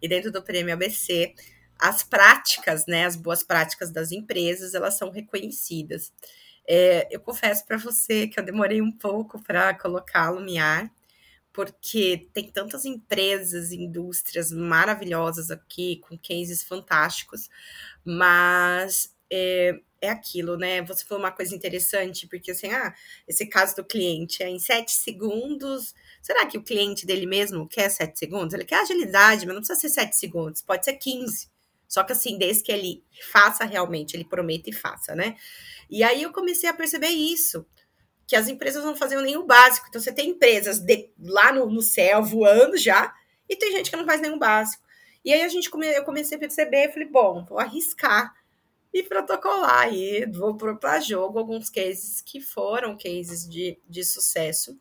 [0.01, 1.33] e dentro do Prêmio ABC,
[1.79, 6.13] as práticas, né, as boas práticas das empresas, elas são reconhecidas.
[6.67, 10.89] É, eu confesso para você que eu demorei um pouco para colocar a Lumiar,
[11.53, 17.47] porque tem tantas empresas, indústrias maravilhosas aqui, com cases fantásticos,
[18.03, 20.81] mas é, é aquilo, né?
[20.81, 22.93] Você falou uma coisa interessante, porque assim, ah,
[23.27, 25.93] esse caso do cliente é em sete segundos.
[26.21, 28.53] Será que o cliente dele mesmo quer sete segundos?
[28.53, 31.49] Ele quer agilidade, mas não precisa ser sete segundos, pode ser 15.
[31.87, 35.35] Só que assim, desde que ele faça realmente, ele prometa e faça, né?
[35.87, 37.63] E aí eu comecei a perceber isso,
[38.33, 39.85] que as empresas não faziam nem o básico.
[39.87, 43.13] Então você tem empresas de, lá no, no céu voando já,
[43.47, 44.81] e tem gente que não faz nenhum básico.
[45.23, 48.33] E aí a gente come, eu comecei a perceber, falei, bom, vou arriscar
[48.91, 54.75] e protocolar e vou para jogo alguns cases que foram cases de, de sucesso,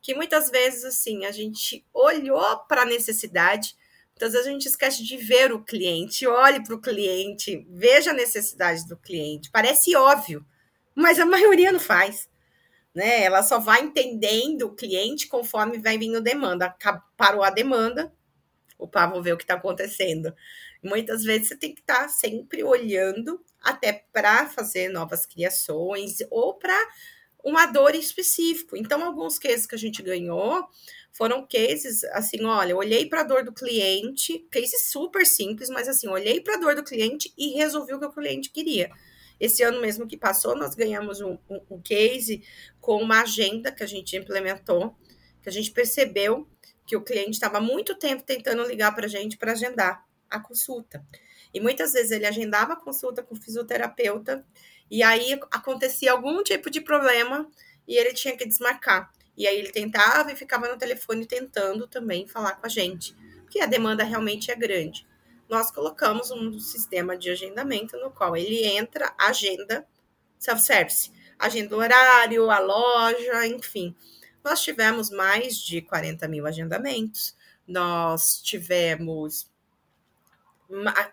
[0.00, 3.74] que muitas vezes assim a gente olhou para a necessidade,
[4.10, 8.14] muitas vezes a gente esquece de ver o cliente, olhe para o cliente, veja a
[8.14, 9.50] necessidade do cliente.
[9.50, 10.46] Parece óbvio,
[10.94, 12.30] mas a maioria não faz.
[12.94, 13.22] Né?
[13.22, 16.74] Ela só vai entendendo o cliente conforme vai vindo demanda.
[17.16, 18.12] Parou a demanda,
[18.78, 20.34] opa, vou ver o que está acontecendo.
[20.82, 26.54] Muitas vezes você tem que estar tá sempre olhando, até para fazer novas criações ou
[26.54, 26.76] para
[27.44, 28.76] uma dor específica.
[28.76, 30.66] Então, alguns cases que a gente ganhou
[31.12, 36.08] foram cases assim, olha, olhei para a dor do cliente, case super simples, mas assim,
[36.08, 38.90] olhei para a dor do cliente e resolvi o que o cliente queria.
[39.42, 42.44] Esse ano mesmo que passou, nós ganhamos um, um, um case
[42.80, 44.96] com uma agenda que a gente implementou,
[45.42, 46.48] que a gente percebeu
[46.86, 51.04] que o cliente estava muito tempo tentando ligar para a gente para agendar a consulta.
[51.52, 54.46] E muitas vezes ele agendava a consulta com o fisioterapeuta
[54.88, 57.50] e aí acontecia algum tipo de problema
[57.88, 59.12] e ele tinha que desmarcar.
[59.36, 63.58] E aí ele tentava e ficava no telefone tentando também falar com a gente, porque
[63.58, 65.04] a demanda realmente é grande.
[65.52, 69.86] Nós colocamos um sistema de agendamento no qual ele entra, agenda,
[70.38, 73.94] self-service, agenda o horário, a loja, enfim.
[74.42, 77.36] Nós tivemos mais de 40 mil agendamentos,
[77.68, 79.46] nós tivemos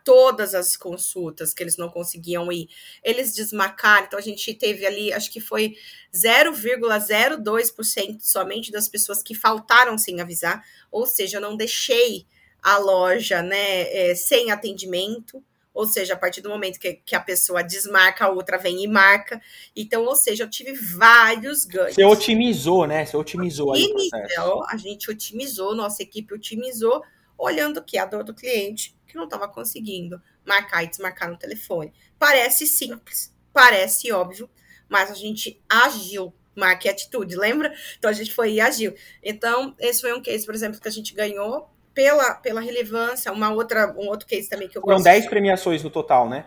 [0.06, 2.70] todas as consultas que eles não conseguiam ir,
[3.04, 4.06] eles desmarcaram.
[4.06, 5.76] Então a gente teve ali, acho que foi
[6.14, 12.26] 0,02% somente das pessoas que faltaram sem avisar, ou seja, eu não deixei
[12.62, 15.44] a loja né, é, sem atendimento.
[15.74, 18.88] Ou seja, a partir do momento que, que a pessoa desmarca, a outra vem e
[18.88, 19.42] marca.
[19.76, 21.96] Então, ou seja, eu tive vários ganhos.
[21.96, 23.06] Você otimizou, né?
[23.06, 27.02] Você otimizou aí o A gente otimizou, nossa equipe otimizou,
[27.38, 31.92] olhando que a dor do cliente que não estava conseguindo marcar e desmarcar no telefone.
[32.18, 34.50] Parece simples, parece óbvio,
[34.88, 37.74] mas a gente agiu, marque atitude, lembra?
[37.98, 38.94] Então a gente foi e agiu.
[39.24, 43.52] Então, esse foi um case, por exemplo, que a gente ganhou pela, pela relevância, uma
[43.52, 45.04] outra, um outro case também que eu Foram gosto.
[45.04, 46.46] Foram 10 premiações no total, né?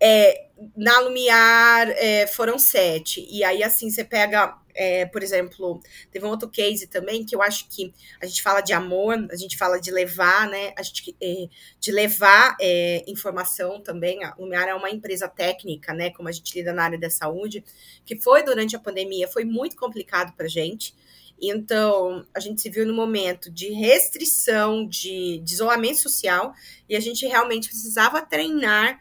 [0.00, 0.46] É,
[0.76, 3.26] na Lumiar é, foram sete.
[3.28, 5.80] E aí, assim, você pega é, por exemplo,
[6.12, 9.36] teve um outro case também que eu acho que a gente fala de amor, a
[9.36, 10.72] gente fala de levar, né?
[10.78, 11.48] A gente é,
[11.80, 14.22] de levar é, informação também.
[14.22, 16.10] A Lumiar é uma empresa técnica, né?
[16.10, 17.64] Como a gente lida na área da saúde,
[18.04, 20.94] que foi durante a pandemia, foi muito complicado para gente.
[21.42, 26.54] Então, a gente se viu no momento de restrição, de, de isolamento social,
[26.88, 29.00] e a gente realmente precisava treinar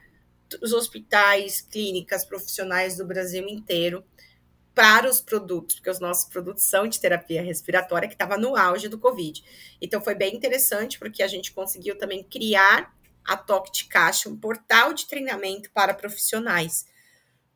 [0.62, 4.04] os hospitais, clínicas, profissionais do Brasil inteiro
[4.74, 8.88] para os produtos, porque os nossos produtos são de terapia respiratória, que estava no auge
[8.88, 9.44] do Covid.
[9.80, 12.92] Então foi bem interessante, porque a gente conseguiu também criar
[13.24, 16.86] a Toque de Caixa, um portal de treinamento para profissionais.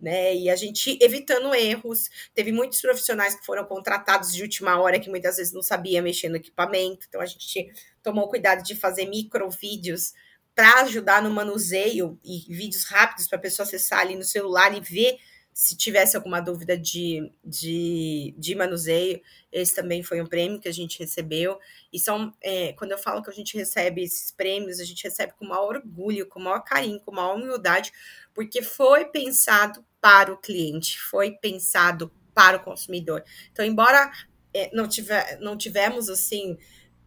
[0.06, 0.36] Né?
[0.36, 2.12] E a gente evitando erros.
[2.36, 6.30] Teve muitos profissionais que foram contratados de última hora, que muitas vezes não sabia mexer
[6.30, 7.08] no equipamento.
[7.10, 10.14] Então a gente tomou cuidado de fazer micro vídeos
[10.54, 14.80] para ajudar no manuseio e vídeos rápidos para a pessoa acessar ali no celular e
[14.80, 15.18] ver
[15.56, 20.74] se tivesse alguma dúvida de, de, de, manuseio, esse também foi um prêmio que a
[20.74, 21.58] gente recebeu.
[21.94, 25.32] E são, é, quando eu falo que a gente recebe esses prêmios, a gente recebe
[25.40, 27.94] com maior orgulho, com maior carinho, com maior humildade,
[28.34, 33.24] porque foi pensado para o cliente, foi pensado para o consumidor.
[33.52, 34.12] Então, embora
[34.54, 36.60] é, não, tiver, não tivemos assim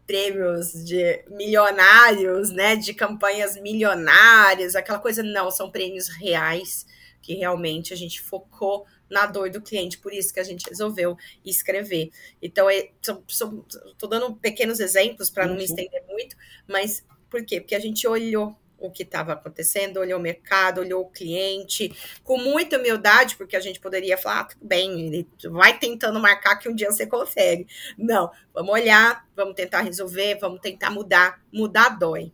[0.05, 6.85] prêmios de milionários, né, de campanhas milionárias, aquela coisa, não, são prêmios reais
[7.23, 11.17] que realmente a gente focou na dor do cliente, por isso que a gente resolveu
[11.45, 12.11] escrever.
[12.43, 16.35] Então, estou dando pequenos exemplos para não me estender muito,
[16.67, 17.61] mas por quê?
[17.61, 22.39] Porque a gente olhou o que estava acontecendo, olhou o mercado, olhou o cliente, com
[22.39, 26.75] muita humildade, porque a gente poderia falar, ah, tudo bem, vai tentando marcar que um
[26.75, 27.67] dia você consegue.
[27.97, 31.41] Não, vamos olhar, vamos tentar resolver, vamos tentar mudar.
[31.53, 32.33] Mudar dói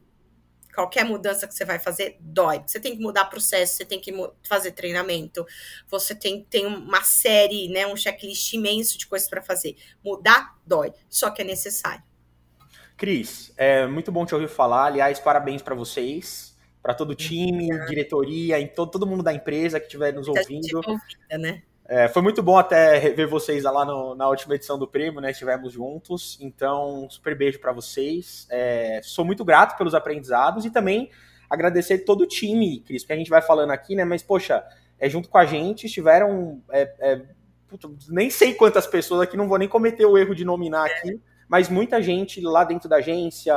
[0.75, 2.63] qualquer mudança que você vai fazer dói.
[2.67, 5.47] Você tem que mudar processo, você tem que fazer treinamento,
[5.89, 9.77] você tem, tem uma série, né, um checklist imenso de coisas para fazer.
[10.05, 12.03] Mudar dói, só que é necessário.
[13.05, 14.87] Cris, é muito bom te ouvir falar.
[14.87, 19.79] Aliás, parabéns para vocês, para todo o time, diretoria, em todo, todo mundo da empresa
[19.79, 20.77] que estiver nos ouvindo.
[20.77, 21.63] Ouvida, né?
[21.85, 25.33] É, foi muito bom até ver vocês lá no, na última edição do prêmio, né?
[25.33, 26.39] Estivemos juntos.
[26.41, 28.47] Então, super beijo para vocês.
[28.51, 31.11] É, sou muito grato pelos aprendizados e também
[31.51, 34.07] agradecer todo o time, Cris, porque a gente vai falando aqui, né?
[34.07, 34.65] Mas, poxa,
[34.99, 36.63] é, junto com a gente estiveram.
[36.71, 37.23] É, é
[38.09, 41.69] nem sei quantas pessoas aqui, não vou nem cometer o erro de nominar aqui, mas
[41.69, 43.55] muita gente lá dentro da agência,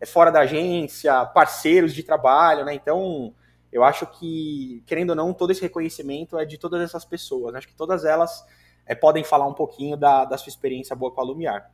[0.00, 2.74] é, fora da agência, parceiros de trabalho, né?
[2.74, 3.34] Então
[3.72, 7.54] eu acho que, querendo ou não, todo esse reconhecimento é de todas essas pessoas.
[7.54, 8.44] Acho que todas elas
[8.86, 11.70] é, podem falar um pouquinho da, da sua experiência boa com a Lumiar.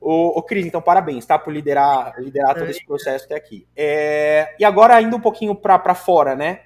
[0.00, 1.38] Ô, ô Cris, então parabéns, tá?
[1.38, 3.68] Por liderar, liderar todo esse processo até aqui.
[3.76, 6.62] É, e agora, indo um pouquinho para fora, né?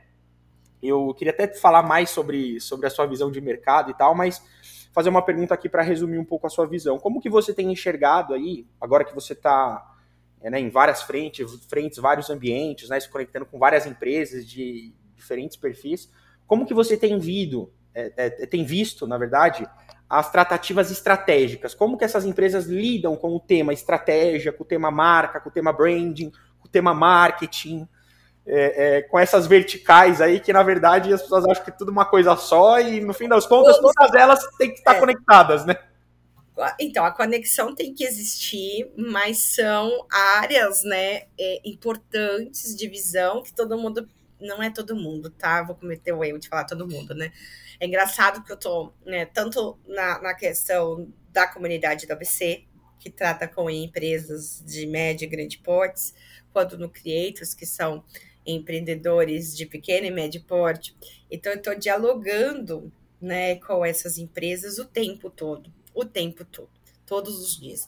[0.80, 4.42] Eu queria até falar mais sobre, sobre a sua visão de mercado e tal, mas
[4.94, 6.98] fazer uma pergunta aqui para resumir um pouco a sua visão.
[6.98, 9.84] Como que você tem enxergado aí, agora que você está
[10.40, 14.94] é, né, em várias frentes, frentes, vários ambientes, né, se conectando com várias empresas de
[15.16, 16.10] diferentes perfis.
[16.46, 19.66] Como que você tem vindo, é, é, tem visto, na verdade,
[20.08, 21.74] as tratativas estratégicas.
[21.74, 25.52] Como que essas empresas lidam com o tema estratégia, com o tema marca, com o
[25.52, 26.30] tema branding,
[26.60, 27.88] com o tema marketing,
[28.46, 31.90] é, é, com essas verticais aí, que na verdade as pessoas acham que é tudo
[31.90, 35.00] uma coisa só e no fim das contas todas elas têm que estar é.
[35.00, 35.76] conectadas, né?
[36.78, 43.52] Então, a conexão tem que existir, mas são áreas, né, é, importantes de visão que
[43.52, 44.08] todo mundo,
[44.40, 45.64] não é todo mundo, tá?
[45.64, 47.32] Vou cometer o erro de falar todo mundo, né?
[47.80, 52.62] É engraçado que eu tô, né, tanto na, na questão da comunidade da ABC,
[53.00, 56.14] que trata com empresas de média e grande portes,
[56.52, 58.04] quanto no Creators, que são
[58.46, 60.94] empreendedores de pequeno e médio porte.
[61.30, 66.68] Então, eu estou dialogando né, com essas empresas o tempo todo o tempo todo,
[67.06, 67.86] todos os dias.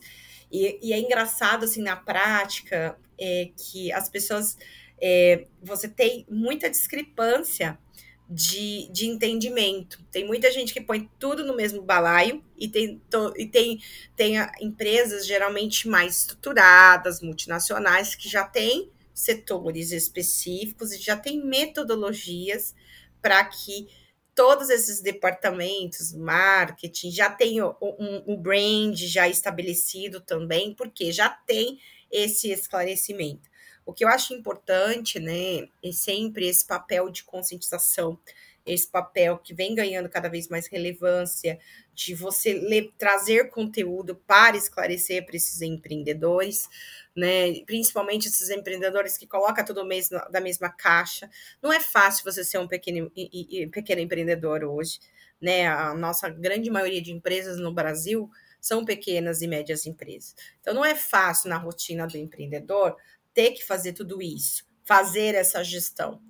[0.51, 4.57] E, e é engraçado, assim, na prática, é, que as pessoas.
[4.99, 7.79] É, você tem muita discrepância
[8.31, 10.03] de, de entendimento.
[10.11, 13.83] Tem muita gente que põe tudo no mesmo balaio e tem, to, e tem,
[14.17, 22.75] tem empresas geralmente mais estruturadas, multinacionais, que já têm setores específicos e já têm metodologias
[23.23, 23.89] para que
[24.35, 31.81] todos esses departamentos, marketing, já tem o, um brand já estabelecido também, porque já tem
[32.13, 33.49] esse esclarecimento.
[33.87, 38.19] O que eu acho importante, né, é sempre esse papel de conscientização,
[38.67, 41.59] esse papel que vem ganhando cada vez mais relevância,
[41.95, 46.69] de você ler, trazer conteúdo para esclarecer para esses empreendedores,
[47.15, 47.61] né?
[47.65, 51.31] Principalmente esses empreendedores que colocam mês da mesma caixa.
[51.63, 53.11] Não é fácil você ser um pequeno,
[53.73, 54.99] pequeno empreendedor hoje,
[55.41, 55.67] né?
[55.69, 58.29] A nossa grande maioria de empresas no Brasil
[58.61, 60.35] são pequenas e médias empresas.
[60.61, 62.97] Então não é fácil na rotina do empreendedor
[63.33, 66.21] ter que fazer tudo isso, fazer essa gestão,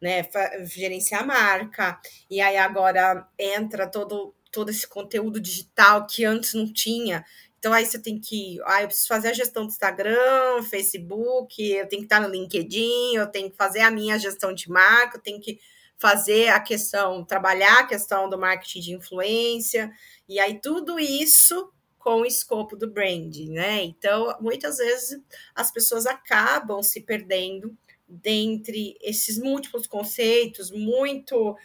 [0.00, 0.22] né?
[0.64, 6.72] Gerenciar a marca, e aí agora entra todo todo esse conteúdo digital que antes não
[6.72, 7.24] tinha.
[7.58, 11.88] Então aí você tem que, ah, eu preciso fazer a gestão do Instagram, Facebook, eu
[11.88, 15.22] tenho que estar no LinkedIn, eu tenho que fazer a minha gestão de marca, eu
[15.22, 15.58] tenho que
[15.96, 19.90] fazer a questão, trabalhar a questão do marketing de influência,
[20.28, 23.82] e aí tudo isso com o escopo do branding, né?
[23.82, 25.18] Então, muitas vezes
[25.54, 27.74] as pessoas acabam se perdendo
[28.08, 31.56] dentre esses múltiplos conceitos, muito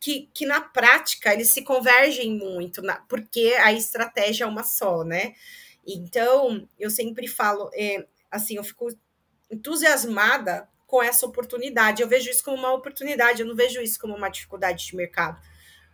[0.00, 5.02] que, que na prática eles se convergem muito, na, porque a estratégia é uma só,
[5.02, 5.34] né?
[5.86, 8.88] Então, eu sempre falo, é, assim, eu fico
[9.50, 12.02] entusiasmada com essa oportunidade.
[12.02, 15.40] Eu vejo isso como uma oportunidade, eu não vejo isso como uma dificuldade de mercado.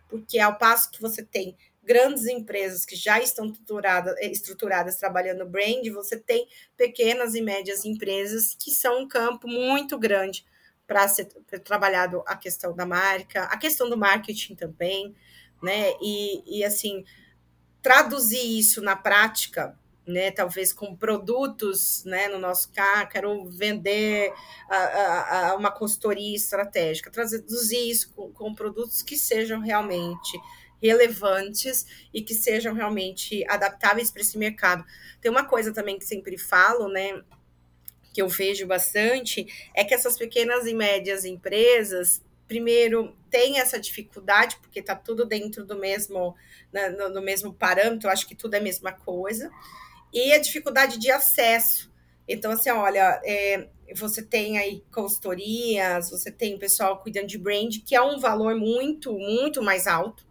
[0.07, 1.57] Porque ao passo que você tem
[1.89, 8.55] grandes empresas que já estão estruturadas, estruturadas trabalhando brand, você tem pequenas e médias empresas
[8.59, 10.45] que são um campo muito grande
[10.85, 11.25] para ser
[11.63, 15.15] trabalhado a questão da marca, a questão do marketing também,
[15.63, 15.93] né?
[15.99, 17.03] E, e assim,
[17.81, 19.75] traduzir isso na prática,
[20.05, 20.29] né?
[20.29, 22.27] Talvez com produtos, né?
[22.27, 24.31] No nosso caso, quero vender
[24.69, 30.39] a, a, a uma consultoria estratégica, traduzir isso com, com produtos que sejam realmente
[30.81, 34.85] relevantes e que sejam realmente adaptáveis para esse mercado.
[35.21, 37.21] Tem uma coisa também que sempre falo, né?
[38.13, 44.57] que eu vejo bastante é que essas pequenas e médias empresas, primeiro, têm essa dificuldade,
[44.61, 46.35] porque está tudo dentro do mesmo,
[46.73, 49.49] né, no, no, mesmo parâmetro, acho que tudo é a mesma coisa,
[50.11, 51.89] e a dificuldade de acesso.
[52.27, 57.95] Então, assim, olha, é, você tem aí consultorias, você tem pessoal cuidando de brand, que
[57.95, 60.25] é um valor muito, muito mais alto,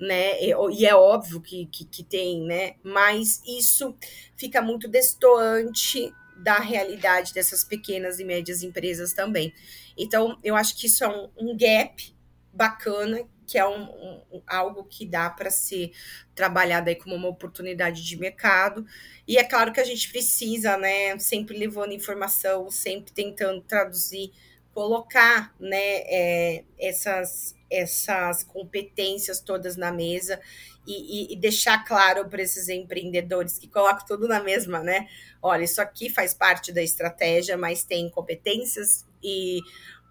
[0.00, 0.40] né?
[0.42, 2.74] E é óbvio que, que, que, tem, né?
[2.82, 3.96] Mas isso
[4.36, 9.52] fica muito destoante da realidade dessas pequenas e médias empresas também.
[9.96, 12.14] Então, eu acho que isso é um, um gap
[12.52, 13.82] bacana, que é um,
[14.30, 15.90] um, algo que dá para ser
[16.34, 18.86] trabalhado aí como uma oportunidade de mercado.
[19.26, 24.32] E é claro que a gente precisa, né, sempre levando informação, sempre tentando traduzir,
[24.72, 30.40] colocar, né, é, essas, essas competências todas na mesa
[30.86, 35.06] e, e, e deixar claro para esses empreendedores que colocam tudo na mesma, né?
[35.42, 39.60] Olha, isso aqui faz parte da estratégia, mas tem competências e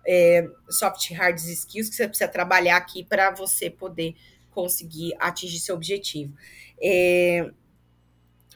[0.07, 4.15] é, soft hard skills que você precisa trabalhar aqui para você poder
[4.51, 6.33] conseguir atingir seu objetivo.
[6.81, 7.49] É,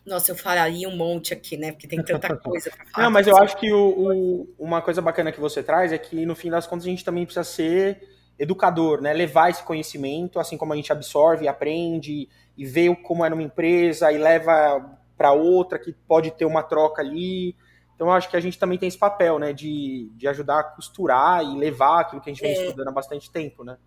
[0.05, 1.71] nossa, eu falaria um monte aqui, né?
[1.71, 3.03] Porque tem tanta coisa para falar.
[3.03, 6.25] Não, mas eu acho que o, o, uma coisa bacana que você traz é que,
[6.25, 8.01] no fim das contas, a gente também precisa ser
[8.41, 9.13] educador, né?
[9.13, 12.27] Levar esse conhecimento, assim como a gente absorve, aprende
[12.57, 17.03] e vê como é numa empresa e leva para outra que pode ter uma troca
[17.03, 17.55] ali.
[17.93, 20.63] Então eu acho que a gente também tem esse papel, né, de, de ajudar a
[20.63, 22.65] costurar e levar aquilo que a gente vem é.
[22.65, 23.77] estudando há bastante tempo, né?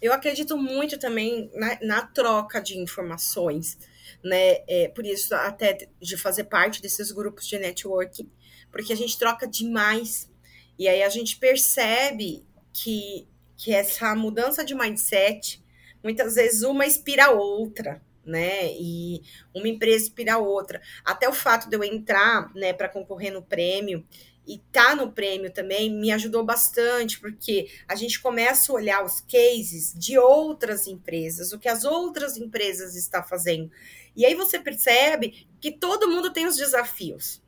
[0.00, 3.76] Eu acredito muito também na, na troca de informações,
[4.24, 4.58] né?
[4.66, 8.30] É, por isso, até de fazer parte desses grupos de networking,
[8.72, 10.30] porque a gente troca demais.
[10.78, 13.28] E aí a gente percebe que,
[13.58, 15.62] que essa mudança de mindset,
[16.02, 18.72] muitas vezes uma inspira a outra, né?
[18.72, 19.20] E
[19.52, 20.80] uma empresa inspira a outra.
[21.04, 24.04] Até o fato de eu entrar, né, para concorrer no prêmio,
[24.46, 29.20] e tá no prêmio também me ajudou bastante, porque a gente começa a olhar os
[29.20, 33.70] cases de outras empresas, o que as outras empresas estão fazendo.
[34.16, 37.42] E aí você percebe que todo mundo tem os desafios.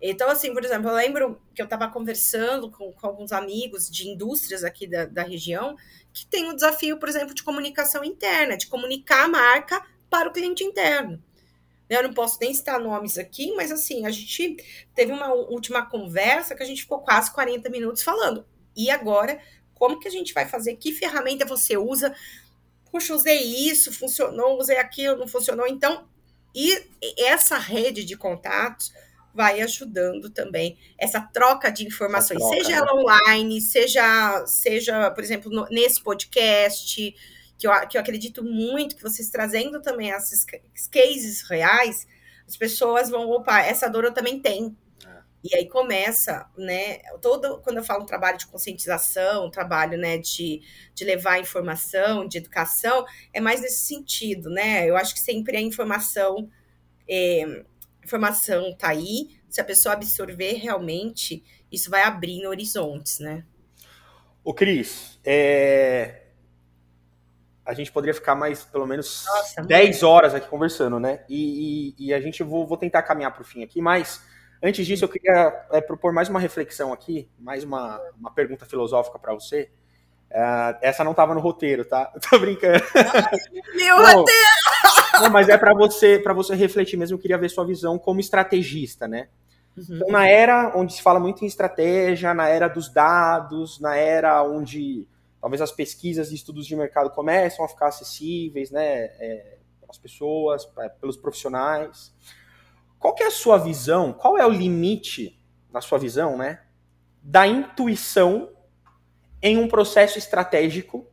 [0.00, 4.08] Então, assim, por exemplo, eu lembro que eu estava conversando com, com, alguns amigos de
[4.08, 5.76] indústrias aqui da, da região
[6.12, 10.32] que tem o desafio, por exemplo, de comunicação interna, de comunicar a marca para o
[10.32, 11.22] cliente interno.
[11.88, 14.56] Eu não posso nem citar nomes aqui, mas assim, a gente
[14.94, 18.46] teve uma última conversa que a gente ficou quase 40 minutos falando.
[18.74, 19.40] E agora,
[19.74, 20.76] como que a gente vai fazer?
[20.76, 22.14] Que ferramenta você usa?
[22.90, 25.66] Puxa, usei isso, funcionou, usei aquilo, não funcionou.
[25.66, 26.08] Então,
[26.54, 26.82] e
[27.18, 28.92] essa rede de contatos
[29.36, 32.76] vai ajudando também essa troca de informações, troca, seja né?
[32.76, 37.14] ela online, seja, seja, por exemplo, no, nesse podcast,
[37.58, 40.44] que eu, que eu acredito muito que vocês trazendo também esses
[40.90, 42.06] cases reais,
[42.48, 44.76] as pessoas vão, opa, essa dor eu também tenho.
[45.04, 45.18] É.
[45.44, 50.62] E aí começa, né, todo, quando eu falo trabalho de conscientização, trabalho, né, de,
[50.94, 55.60] de levar informação, de educação, é mais nesse sentido, né, eu acho que sempre a
[55.60, 56.50] informação,
[57.08, 57.64] é,
[58.06, 63.44] informação tá aí, se a pessoa absorver realmente, isso vai abrindo horizontes, né.
[64.44, 66.22] O Cris, é,
[67.64, 71.24] a gente poderia ficar mais, pelo menos, Nossa, 10 horas aqui conversando, né?
[71.28, 74.22] E, e, e a gente vou, vou tentar caminhar para o fim aqui, mas
[74.62, 79.18] antes disso eu queria é, propor mais uma reflexão aqui, mais uma, uma pergunta filosófica
[79.18, 79.68] para você.
[80.30, 82.12] Uh, essa não estava no roteiro, tá?
[82.28, 82.82] Tô brincando.
[83.74, 84.40] Meu não, roteiro!
[85.22, 87.14] Não, mas é para você, para você refletir mesmo.
[87.14, 89.28] Eu queria ver sua visão como estrategista, né?
[89.76, 89.84] Uhum.
[89.96, 94.42] Então, na era onde se fala muito em estratégia, na era dos dados, na era
[94.42, 95.06] onde
[95.40, 100.68] talvez as pesquisas e estudos de mercado começam a ficar acessíveis, né, é, pelas pessoas,
[101.00, 102.12] pelos profissionais.
[102.98, 104.12] Qual que é a sua visão?
[104.12, 105.38] Qual é o limite,
[105.70, 106.62] na sua visão, né,
[107.22, 108.55] da intuição
[109.42, 111.06] em um processo estratégico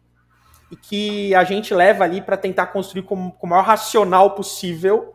[0.71, 5.09] e que a gente leva ali para tentar construir com, com o maior racional possível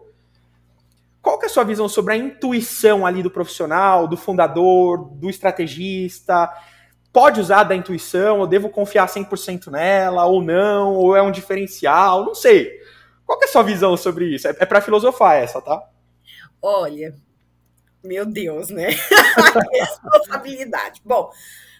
[1.20, 5.28] qual que é a sua visão sobre a intuição ali do profissional, do fundador, do
[5.28, 6.48] estrategista?
[7.12, 12.24] pode usar da intuição, eu devo confiar 100% nela, ou não, ou é um diferencial,
[12.24, 12.70] não sei.
[13.26, 14.46] Qual é a sua visão sobre isso?
[14.48, 15.82] É, é para filosofar essa, tá?
[16.62, 17.14] Olha,
[18.04, 18.90] meu Deus, né?
[19.72, 21.02] Responsabilidade.
[21.04, 21.30] Bom,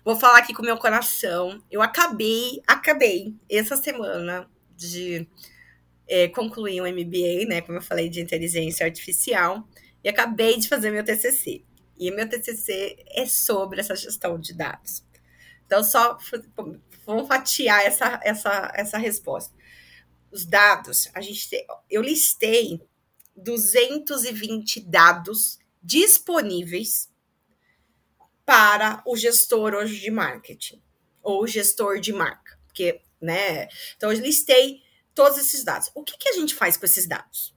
[0.05, 1.63] vou falar aqui com o meu coração.
[1.71, 5.29] Eu acabei, acabei essa semana de
[6.09, 7.61] é, concluir um MBA, né?
[7.61, 9.69] Como eu falei, de inteligência artificial,
[10.03, 11.63] e acabei de fazer meu TCC.
[11.99, 15.05] E meu TCC é sobre essa gestão de dados.
[15.67, 16.17] Então, só
[17.05, 19.55] vamos fatiar essa, essa, essa resposta.
[20.31, 21.49] Os dados, a gente
[21.91, 22.81] eu listei
[23.37, 27.08] 220 dados disponíveis
[28.49, 30.83] para o gestor hoje de marketing
[31.23, 33.69] ou gestor de marca, porque, né?
[33.95, 34.81] Então eu listei
[35.15, 35.91] todos esses dados.
[35.95, 37.55] O que, que a gente faz com esses dados?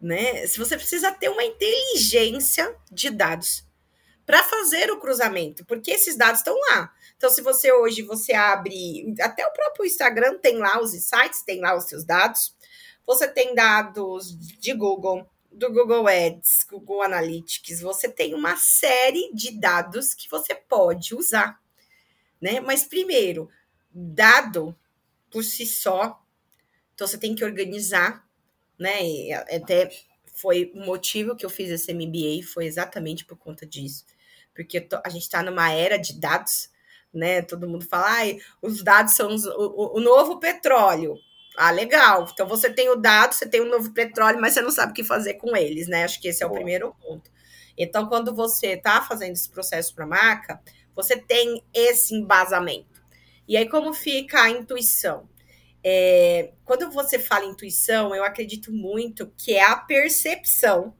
[0.00, 0.46] Né?
[0.46, 3.66] Se você precisa ter uma inteligência de dados
[4.24, 6.90] para fazer o cruzamento, porque esses dados estão lá.
[7.18, 11.60] Então, se você hoje você abre, até o próprio Instagram tem lá os insights, tem
[11.60, 12.56] lá os seus dados.
[13.06, 19.58] Você tem dados de Google, do Google Ads, Google Analytics, você tem uma série de
[19.58, 21.60] dados que você pode usar,
[22.40, 22.60] né?
[22.60, 23.50] Mas primeiro,
[23.90, 24.76] dado
[25.30, 26.22] por si só,
[26.94, 28.26] então você tem que organizar,
[28.78, 29.04] né?
[29.04, 29.90] E até
[30.34, 34.04] foi o motivo que eu fiz esse MBA, foi exatamente por conta disso
[34.56, 36.70] porque a gente está numa era de dados,
[37.12, 37.42] né?
[37.42, 41.18] Todo mundo fala, ah, os dados são os, o, o, novo petróleo.
[41.56, 42.28] Ah, legal.
[42.32, 44.94] Então você tem o dado, você tem o novo petróleo, mas você não sabe o
[44.94, 46.04] que fazer com eles, né?
[46.04, 46.60] Acho que esse é o Boa.
[46.60, 47.30] primeiro ponto.
[47.78, 50.60] Então, quando você está fazendo esse processo para a marca,
[50.94, 53.02] você tem esse embasamento.
[53.48, 55.28] E aí, como fica a intuição?
[55.84, 60.94] É, quando você fala intuição, eu acredito muito que é a percepção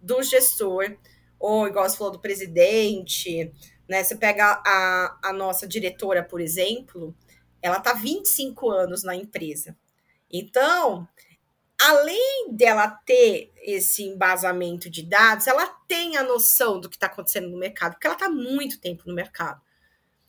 [0.00, 0.96] do gestor
[1.38, 3.52] ou igual você falou do presidente,
[3.88, 4.02] né?
[4.04, 7.14] Você pega a, a nossa diretora, por exemplo,
[7.62, 9.76] ela tá 25 anos na empresa.
[10.30, 11.08] Então,
[11.80, 17.48] além dela ter esse embasamento de dados, ela tem a noção do que está acontecendo
[17.48, 19.60] no mercado, porque ela está muito tempo no mercado.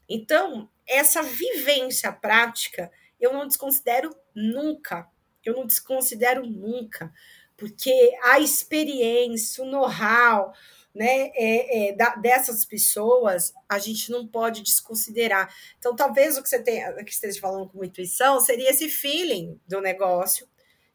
[0.08, 5.08] Então, essa vivência prática eu não desconsidero nunca.
[5.44, 7.14] Eu não desconsidero nunca,
[7.58, 10.54] porque a experiência, o know-how,
[10.94, 15.54] né, é, é, da, dessas pessoas, a gente não pode desconsiderar.
[15.78, 19.82] Então, talvez o que você tenha, que esteja falando com intuição seria esse feeling do
[19.82, 20.48] negócio,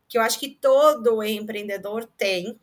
[0.09, 2.59] que eu acho que todo empreendedor tem,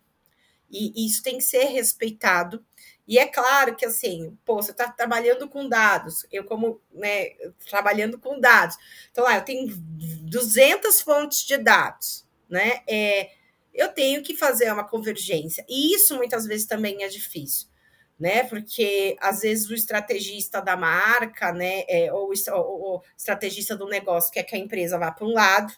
[0.70, 2.64] e isso tem que ser respeitado.
[3.08, 7.32] E é claro que, assim, pô, você está trabalhando com dados, eu como, né,
[7.70, 8.78] trabalhando com dados.
[9.12, 12.82] Então, lá, eu tenho 200 fontes de dados, né?
[12.88, 13.32] É,
[13.74, 15.66] eu tenho que fazer uma convergência.
[15.68, 17.68] E isso muitas vezes também é difícil,
[18.20, 18.44] né?
[18.44, 24.44] Porque às vezes o estrategista da marca, né, é, ou, o, estrategista do negócio quer
[24.44, 25.74] que a empresa vá para um lado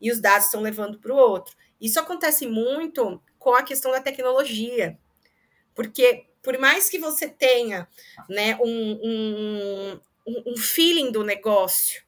[0.00, 1.56] e os dados estão levando para o outro.
[1.80, 4.98] Isso acontece muito com a questão da tecnologia,
[5.74, 7.88] porque por mais que você tenha
[8.28, 10.00] né, um, um,
[10.46, 12.02] um feeling do negócio,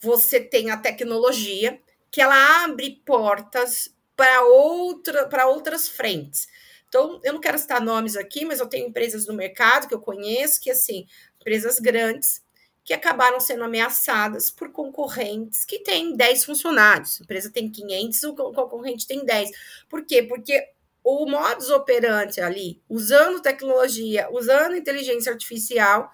[0.00, 1.78] você tem a tecnologia
[2.10, 6.46] que ela abre portas para outra, para outras frentes.
[6.86, 10.00] Então, eu não quero citar nomes aqui, mas eu tenho empresas no mercado que eu
[10.00, 11.06] conheço, que assim,
[11.40, 12.42] empresas grandes,
[12.84, 17.18] que acabaram sendo ameaçadas por concorrentes que têm 10 funcionários.
[17.18, 19.50] A empresa tem 500, o concorrente tem 10.
[19.88, 20.22] Por quê?
[20.22, 20.68] Porque
[21.02, 26.12] o modus operandi ali, usando tecnologia, usando inteligência artificial,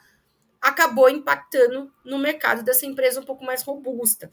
[0.60, 4.30] acabou impactando no mercado dessa empresa um pouco mais robusta.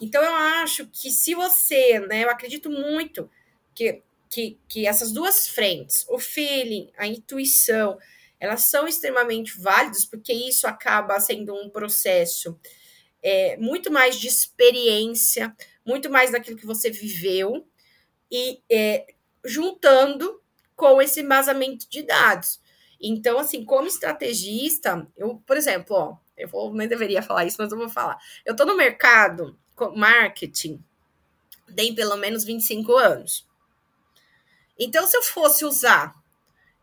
[0.00, 3.30] Então, eu acho que se você, né, eu acredito muito
[3.74, 7.98] que, que, que essas duas frentes, o feeling, a intuição,
[8.38, 12.58] elas são extremamente válidas, porque isso acaba sendo um processo
[13.22, 17.66] é, muito mais de experiência, muito mais daquilo que você viveu,
[18.30, 19.06] e é,
[19.44, 20.40] juntando
[20.74, 22.60] com esse embasamento de dados.
[22.98, 27.70] Então, assim, como estrategista, eu, por exemplo, ó, eu vou, nem deveria falar isso, mas
[27.70, 28.18] eu vou falar.
[28.44, 29.58] Eu estou no mercado
[29.96, 30.82] marketing
[31.74, 33.46] tem pelo menos 25 anos.
[34.78, 36.14] Então, se eu fosse usar,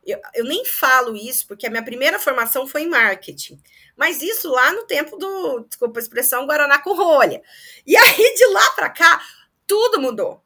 [0.06, 3.60] eu, eu nem falo isso porque a minha primeira formação foi em marketing,
[3.96, 7.42] mas isso lá no tempo do, desculpa a expressão, Guaraná com rolha.
[7.86, 9.22] E aí, de lá para cá,
[9.66, 10.44] tudo mudou.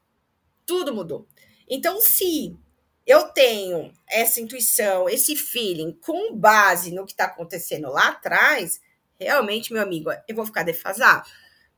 [0.65, 1.27] Tudo mudou.
[1.69, 2.57] Então, se
[3.05, 8.79] eu tenho essa intuição, esse feeling com base no que está acontecendo lá atrás,
[9.19, 11.27] realmente, meu amigo, eu vou ficar defasado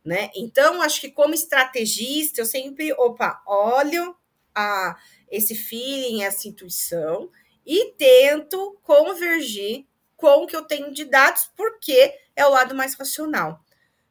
[0.03, 0.29] né?
[0.35, 4.15] Então, acho que como estrategista, eu sempre, opa, olho
[4.53, 4.97] a
[5.31, 7.29] esse feeling, essa intuição
[7.65, 9.85] e tento convergir
[10.17, 13.63] com o que eu tenho de dados, porque é o lado mais racional,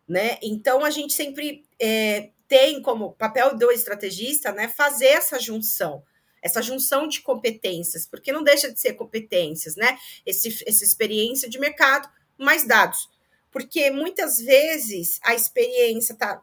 [0.09, 0.39] né?
[0.43, 6.03] Então, a gente sempre é, tem como papel do estrategista, né, fazer essa junção,
[6.43, 9.99] essa junção de competências, porque não deixa de ser competências, né?
[10.25, 13.12] Esse, essa experiência de mercado, mais dados
[13.53, 16.43] porque muitas vezes a experiência tá,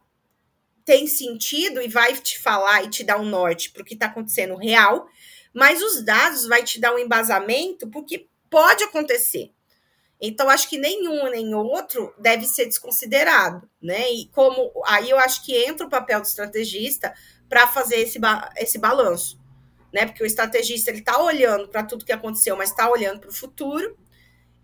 [0.85, 4.05] tem sentido e vai te falar e te dar um norte para o que está
[4.05, 5.09] acontecendo real,
[5.51, 9.51] mas os dados vai te dar um embasamento porque pode acontecer.
[10.21, 14.11] Então, acho que nenhum nem outro deve ser desconsiderado, né?
[14.11, 17.13] E como aí eu acho que entra o papel do estrategista
[17.47, 18.19] para fazer esse,
[18.57, 19.39] esse balanço,
[19.93, 20.05] né?
[20.05, 23.33] Porque o estrategista ele está olhando para tudo que aconteceu, mas está olhando para o
[23.33, 23.97] futuro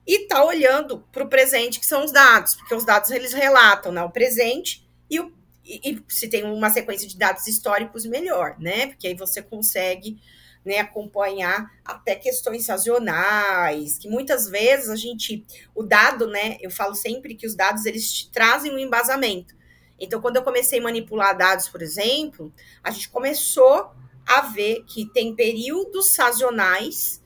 [0.05, 3.91] e está olhando para o presente, que são os dados, porque os dados eles relatam
[3.91, 5.33] né, o presente e, o,
[5.63, 8.87] e, e, se tem uma sequência de dados históricos, melhor, né?
[8.87, 10.19] Porque aí você consegue
[10.63, 16.57] né, acompanhar até questões sazonais, que muitas vezes a gente, o dado, né?
[16.59, 19.55] Eu falo sempre que os dados eles trazem um embasamento.
[19.99, 22.53] Então, quando eu comecei a manipular dados, por exemplo,
[22.83, 23.91] a gente começou
[24.25, 27.23] a ver que tem períodos sazonais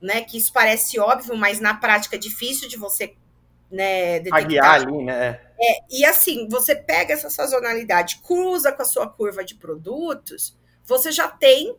[0.00, 0.22] né?
[0.22, 3.14] Que isso parece óbvio, mas na prática é difícil de você
[3.70, 4.74] né, detectar.
[4.74, 5.40] ali, né?
[5.60, 11.10] É, e assim, você pega essa sazonalidade, cruza com a sua curva de produtos, você
[11.10, 11.76] já tem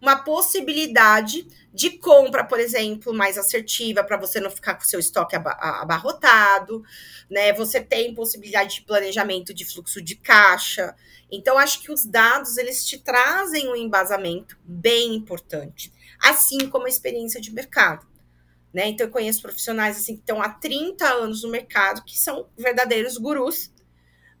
[0.00, 5.36] uma possibilidade de compra, por exemplo, mais assertiva para você não ficar com seu estoque
[5.36, 6.82] abarrotado,
[7.30, 7.52] né?
[7.52, 10.94] Você tem possibilidade de planejamento de fluxo de caixa.
[11.30, 16.88] Então acho que os dados eles te trazem um embasamento bem importante assim como a
[16.88, 18.06] experiência de mercado.
[18.72, 18.88] Né?
[18.88, 23.16] Então, eu conheço profissionais assim, que estão há 30 anos no mercado, que são verdadeiros
[23.16, 23.72] gurus,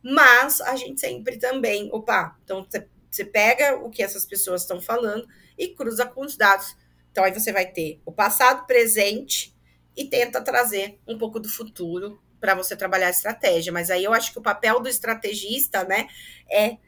[0.02, 2.66] mas a gente sempre também, opa, então
[3.10, 5.26] você pega o que essas pessoas estão falando
[5.58, 6.76] e cruza com os dados.
[7.10, 9.54] Então, aí você vai ter o passado, presente
[9.96, 13.72] e tenta trazer um pouco do futuro para você trabalhar a estratégia.
[13.72, 16.08] Mas aí eu acho que o papel do estrategista, né,
[16.48, 16.78] é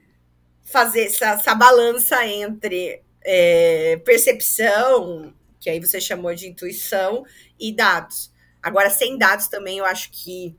[0.62, 7.24] fazer essa, essa balança entre é, percepção, que aí você chamou de intuição,
[7.58, 8.32] e dados.
[8.62, 10.56] Agora, sem dados também, eu acho que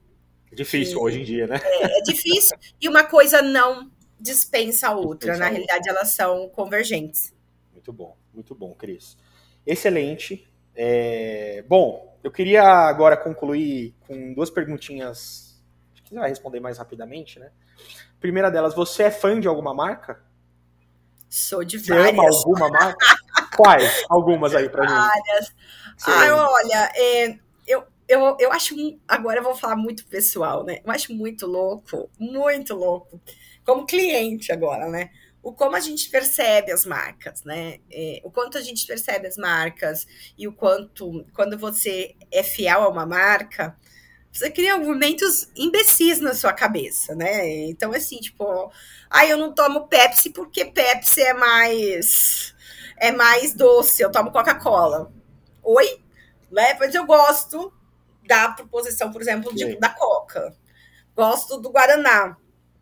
[0.51, 1.59] É difícil que, hoje em dia, né?
[1.63, 5.31] É, é, difícil e uma coisa não dispensa a outra.
[5.31, 5.91] Dispensa Na a realidade, outra.
[5.93, 7.33] elas são convergentes.
[7.71, 9.17] Muito bom, muito bom, Cris.
[9.65, 10.47] Excelente.
[10.75, 11.63] É...
[11.67, 15.61] Bom, eu queria agora concluir com duas perguntinhas.
[15.93, 17.51] Acho que você vai responder mais rapidamente, né?
[18.19, 20.23] Primeira delas, você é fã de alguma marca?
[21.33, 22.05] Sou de várias.
[22.05, 23.15] Você ama alguma marca?
[23.57, 24.05] Quais?
[24.07, 24.91] Algumas aí várias.
[24.91, 24.99] gente.
[24.99, 25.55] Várias.
[26.05, 28.75] Ah, olha, é, eu, eu, eu acho.
[29.07, 30.77] Agora eu vou falar muito pessoal, né?
[30.85, 33.19] Eu acho muito louco, muito louco.
[33.65, 35.09] Como cliente agora, né?
[35.41, 37.79] O como a gente percebe as marcas, né?
[37.91, 40.05] É, o quanto a gente percebe as marcas
[40.37, 43.75] e o quanto, quando você é fiel a uma marca,
[44.33, 47.67] você cria argumentos imbecis na sua cabeça, né?
[47.69, 48.71] Então, assim, tipo,
[49.07, 52.55] ah, eu não tomo Pepsi porque Pepsi é mais
[52.97, 55.11] é mais doce, eu tomo Coca-Cola.
[55.61, 56.01] Oi?
[56.51, 56.75] Né?
[56.79, 57.71] Mas eu gosto
[58.27, 60.55] da proposição, por exemplo, de, da Coca.
[61.15, 62.35] Gosto do Guaraná.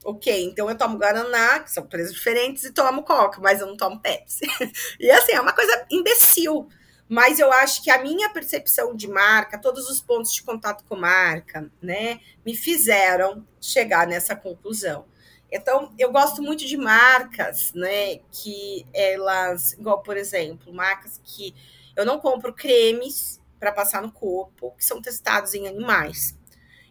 [0.05, 3.75] Ok, então eu tomo Guaraná, que são preços diferentes, e tomo Coca, mas eu não
[3.75, 4.45] tomo Pepsi.
[4.99, 6.69] e assim, é uma coisa imbecil
[7.11, 10.95] mas eu acho que a minha percepção de marca, todos os pontos de contato com
[10.95, 15.03] marca, né, me fizeram chegar nessa conclusão.
[15.51, 21.53] Então, eu gosto muito de marcas, né, que elas, igual, por exemplo, marcas que
[21.97, 26.39] eu não compro cremes para passar no corpo, que são testados em animais.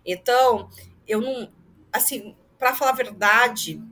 [0.04, 0.68] Então,
[1.08, 1.50] eu não,
[1.90, 3.82] assim, para falar a verdade,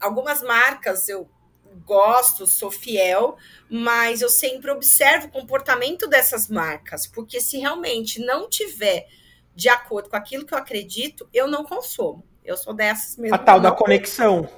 [0.00, 1.28] algumas marcas eu
[1.86, 3.36] gosto, sou fiel,
[3.70, 9.06] mas eu sempre observo o comportamento dessas marcas, porque se realmente não tiver
[9.54, 12.22] de acordo com aquilo que eu acredito, eu não consumo.
[12.44, 13.34] Eu sou dessas mesmo.
[13.34, 14.48] A tal da conexão.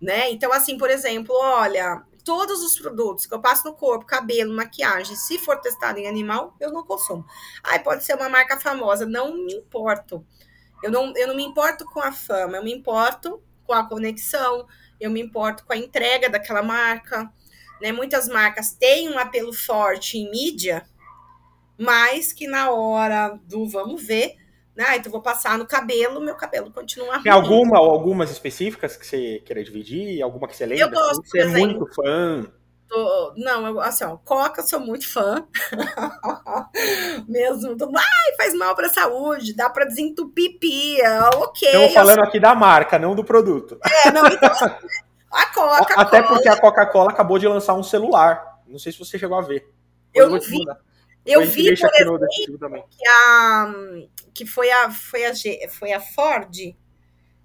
[0.00, 0.30] Né?
[0.30, 5.16] Então, assim, por exemplo, olha, todos os produtos que eu passo no corpo, cabelo, maquiagem,
[5.16, 7.24] se for testado em animal, eu não consumo.
[7.62, 10.24] Ai, pode ser uma marca famosa, não me importo.
[10.82, 14.66] Eu não, eu não me importo com a fama, eu me importo com a conexão,
[15.00, 17.32] eu me importo com a entrega daquela marca.
[17.80, 17.92] Né?
[17.92, 20.84] Muitas marcas têm um apelo forte em mídia,
[21.78, 24.34] mas que na hora do vamos ver,
[24.74, 24.96] né?
[24.96, 27.22] Então vou passar no cabelo, meu cabelo continua ruim.
[27.24, 30.22] Tem alguma ou algumas específicas que você queira dividir?
[30.22, 30.86] Alguma que você lembra?
[30.86, 32.52] Eu gosto, você é muito fã.
[32.88, 35.46] Tô, não, eu, assim, ó, Coca, sou muito fã.
[37.28, 37.76] Mesmo.
[37.76, 41.68] Tô, ai, faz mal pra saúde, dá pra desentupir pia, ok.
[41.68, 42.24] Estamos falando eu...
[42.24, 43.78] aqui da marca, não do produto.
[44.04, 44.50] É, não, então,
[45.30, 45.94] a Coca.
[46.00, 48.58] Até porque a Coca-Cola acabou de lançar um celular.
[48.66, 49.70] Não sei se você chegou a ver.
[50.14, 50.58] Eu, eu vi.
[51.26, 52.20] Eu vi, por exemplo,
[52.90, 53.74] que, a,
[54.32, 55.32] que foi a, foi a,
[55.68, 56.74] foi a Ford.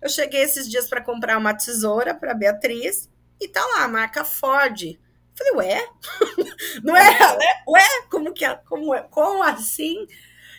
[0.02, 3.10] Eu cheguei esses dias para comprar uma tesoura para Beatriz
[3.42, 4.98] e tá lá, a marca Ford.
[5.36, 5.90] Falei, ué?
[6.84, 7.64] Não é, né?
[7.68, 7.88] Ué?
[8.10, 8.56] Como que é?
[8.56, 9.02] Como, é?
[9.04, 10.08] como assim?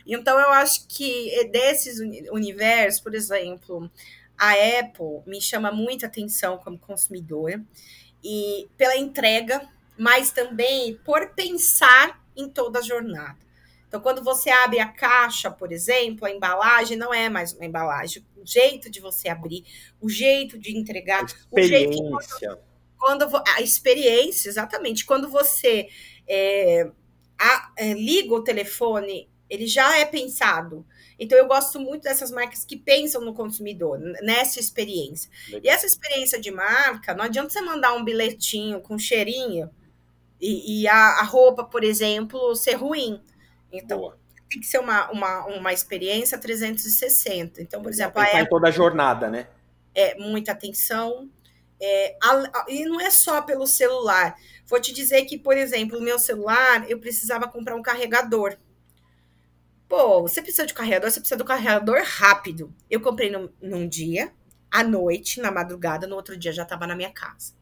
[0.07, 1.99] Então, eu acho que desses
[2.31, 3.91] universos, por exemplo,
[4.37, 7.63] a Apple me chama muita atenção como consumidora
[8.23, 13.39] e pela entrega, mas também por pensar em toda a jornada.
[13.87, 18.25] Então, quando você abre a caixa, por exemplo, a embalagem não é mais uma embalagem.
[18.37, 19.65] O jeito de você abrir,
[20.01, 22.03] o jeito de entregar, o jeito
[23.05, 25.91] quando a experiência, exatamente, quando você
[26.27, 26.91] é,
[27.39, 30.87] a, é, liga o telefone, ele já é pensado.
[31.19, 35.31] Então eu gosto muito dessas marcas que pensam no consumidor, nessa experiência.
[35.49, 35.61] Legal.
[35.63, 39.69] E essa experiência de marca, não adianta você mandar um bilhetinho com cheirinho
[40.41, 43.21] e, e a, a, roupa, por exemplo, ser ruim.
[43.71, 44.19] Então, Boa.
[44.49, 47.61] tem que ser uma, uma, uma experiência 360.
[47.61, 49.47] Então, por exemplo, a Apple, toda a jornada, né?
[49.95, 51.29] É muita atenção,
[51.87, 54.35] é, a, a, e não é só pelo celular.
[54.67, 58.57] Vou te dizer que, por exemplo, o meu celular, eu precisava comprar um carregador.
[59.87, 62.75] Pô, você precisa de carregador, você precisa um carregador rápido.
[62.89, 64.33] Eu comprei num, num dia,
[64.71, 67.53] à noite, na madrugada, no outro dia já estava na minha casa.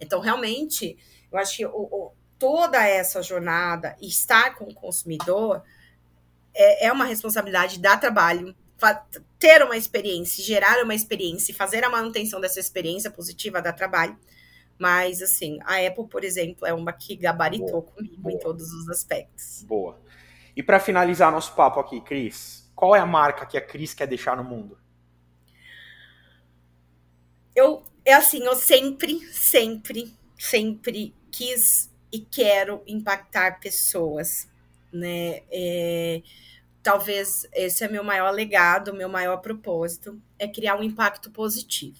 [0.00, 0.96] Então, realmente,
[1.30, 5.62] eu acho que o, o, toda essa jornada, estar com o consumidor,
[6.54, 8.56] é, é uma responsabilidade, dá trabalho,
[9.38, 14.16] ter uma experiência, gerar uma experiência e fazer a manutenção dessa experiência positiva dá trabalho.
[14.78, 18.34] Mas, assim, a Apple, por exemplo, é uma que gabaritou boa, comigo boa.
[18.34, 19.62] em todos os aspectos.
[19.62, 20.00] Boa.
[20.56, 24.06] E para finalizar nosso papo aqui, Cris, qual é a marca que a Cris quer
[24.06, 24.78] deixar no mundo?
[27.54, 34.48] Eu, é assim, eu sempre, sempre, sempre quis e quero impactar pessoas,
[34.92, 35.42] né?
[35.50, 36.22] É,
[36.82, 41.98] talvez esse é meu maior legado, meu maior propósito, é criar um impacto positivo.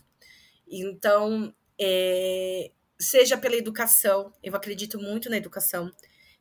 [0.69, 5.91] Então, é, seja pela educação, eu acredito muito na educação,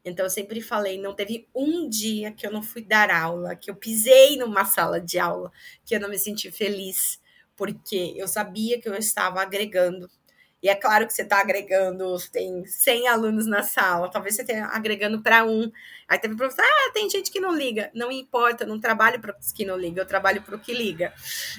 [0.03, 3.69] Então eu sempre falei, não teve um dia que eu não fui dar aula, que
[3.69, 5.51] eu pisei numa sala de aula,
[5.85, 7.19] que eu não me senti feliz,
[7.55, 10.09] porque eu sabia que eu estava agregando.
[10.61, 14.65] E é claro que você está agregando, tem 100 alunos na sala, talvez você esteja
[14.67, 15.71] agregando para um.
[16.07, 17.89] Aí teve professor, ah, tem gente que não liga.
[17.93, 20.73] Não importa, eu não trabalho para os que não ligam, eu trabalho para o que
[20.73, 21.13] liga.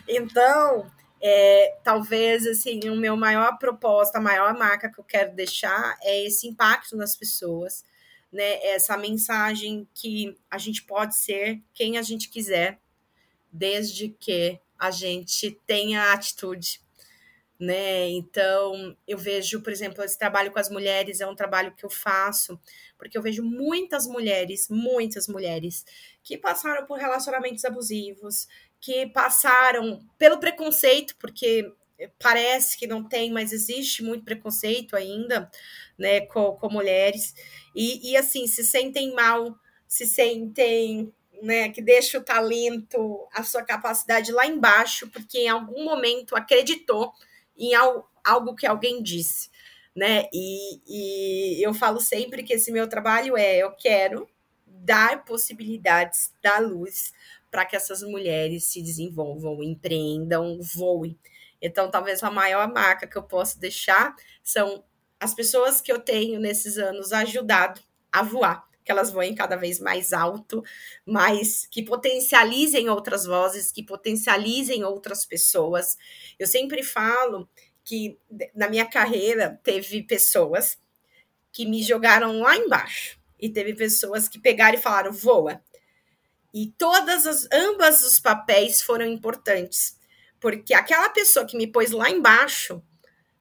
[0.07, 5.97] Então, é, talvez assim, o meu maior proposta, a maior marca que eu quero deixar
[6.03, 7.85] é esse impacto nas pessoas
[8.33, 12.81] né, essa mensagem que a gente pode ser quem a gente quiser,
[13.53, 16.81] desde que a gente tenha atitude,
[17.63, 18.09] né?
[18.09, 21.91] Então, eu vejo, por exemplo, esse trabalho com as mulheres é um trabalho que eu
[21.91, 22.59] faço,
[22.99, 25.85] porque eu vejo muitas mulheres, muitas mulheres
[26.25, 28.49] que passaram por relacionamentos abusivos,
[28.81, 31.73] que passaram pelo preconceito, porque
[32.21, 35.49] parece que não tem, mas existe muito preconceito ainda,
[35.97, 37.33] né, com, com mulheres,
[37.77, 39.57] e, e assim, se sentem mal,
[39.87, 45.85] se sentem, né, que deixa o talento, a sua capacidade lá embaixo, porque em algum
[45.85, 47.13] momento acreditou
[47.57, 49.51] em algo que alguém disse,
[49.95, 54.29] né, e, e eu falo sempre que esse meu trabalho é, eu quero
[54.67, 57.13] dar possibilidades, dar luz
[57.51, 61.19] para que essas mulheres se desenvolvam, empreendam, voem.
[61.61, 64.83] Então, talvez a maior marca que eu posso deixar são
[65.21, 67.81] as pessoas que eu tenho nesses anos ajudado
[68.11, 70.63] a voar, que elas voem cada vez mais alto,
[71.07, 75.97] mas que potencializem outras vozes, que potencializem outras pessoas.
[76.39, 77.49] Eu sempre falo
[77.85, 78.19] que
[78.55, 80.79] na minha carreira teve pessoas
[81.53, 85.61] que me jogaram lá embaixo e teve pessoas que pegaram e falaram voa.
[86.55, 89.99] E todas as ambas os papéis foram importantes,
[90.39, 92.83] porque aquela pessoa que me pôs lá embaixo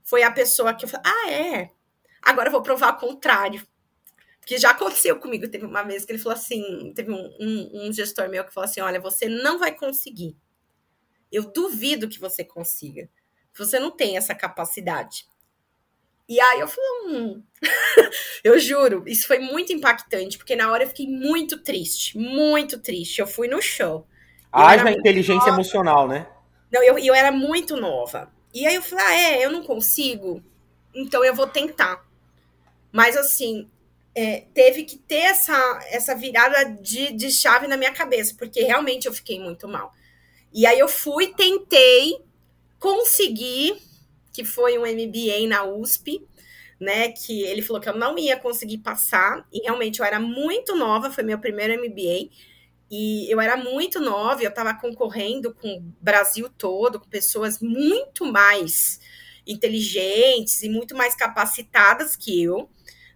[0.04, 1.72] foi a pessoa que eu falei, ah, é,
[2.22, 3.66] agora eu vou provar o contrário.
[4.42, 7.94] Porque já aconteceu comigo, teve uma vez que ele falou assim, teve um, um, um
[7.94, 10.36] gestor meu que falou assim, olha, você não vai conseguir.
[11.32, 13.08] Eu duvido que você consiga.
[13.56, 15.28] Você não tem essa capacidade.
[16.28, 17.44] E aí eu falei, hum.
[18.44, 23.20] eu juro, isso foi muito impactante, porque na hora eu fiquei muito triste, muito triste.
[23.20, 24.08] Eu fui no show.
[24.52, 25.50] Haja inteligência nova.
[25.50, 26.28] emocional, né?
[26.72, 28.32] Não, eu, eu era muito nova.
[28.54, 30.44] E aí eu falei, ah, é, eu não consigo,
[30.94, 32.06] então eu vou tentar.
[32.92, 33.70] Mas assim,
[34.14, 39.08] é, teve que ter essa, essa virada de, de chave na minha cabeça, porque realmente
[39.08, 39.94] eu fiquei muito mal.
[40.54, 42.20] E aí eu fui, tentei,
[42.78, 43.82] consegui,
[44.34, 46.26] que foi um MBA na USP,
[46.80, 47.12] né?
[47.12, 51.12] Que ele falou que eu não ia conseguir passar, e realmente eu era muito nova,
[51.12, 52.30] foi meu primeiro MBA.
[52.90, 58.26] E eu era muito nova, eu estava concorrendo com o Brasil todo, com pessoas muito
[58.26, 59.00] mais
[59.48, 62.70] inteligentes e muito mais capacitadas que eu,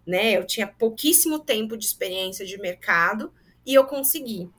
[0.06, 0.38] né?
[0.38, 3.32] Eu tinha pouquíssimo tempo de experiência de mercado
[3.65, 4.49] e eu consegui.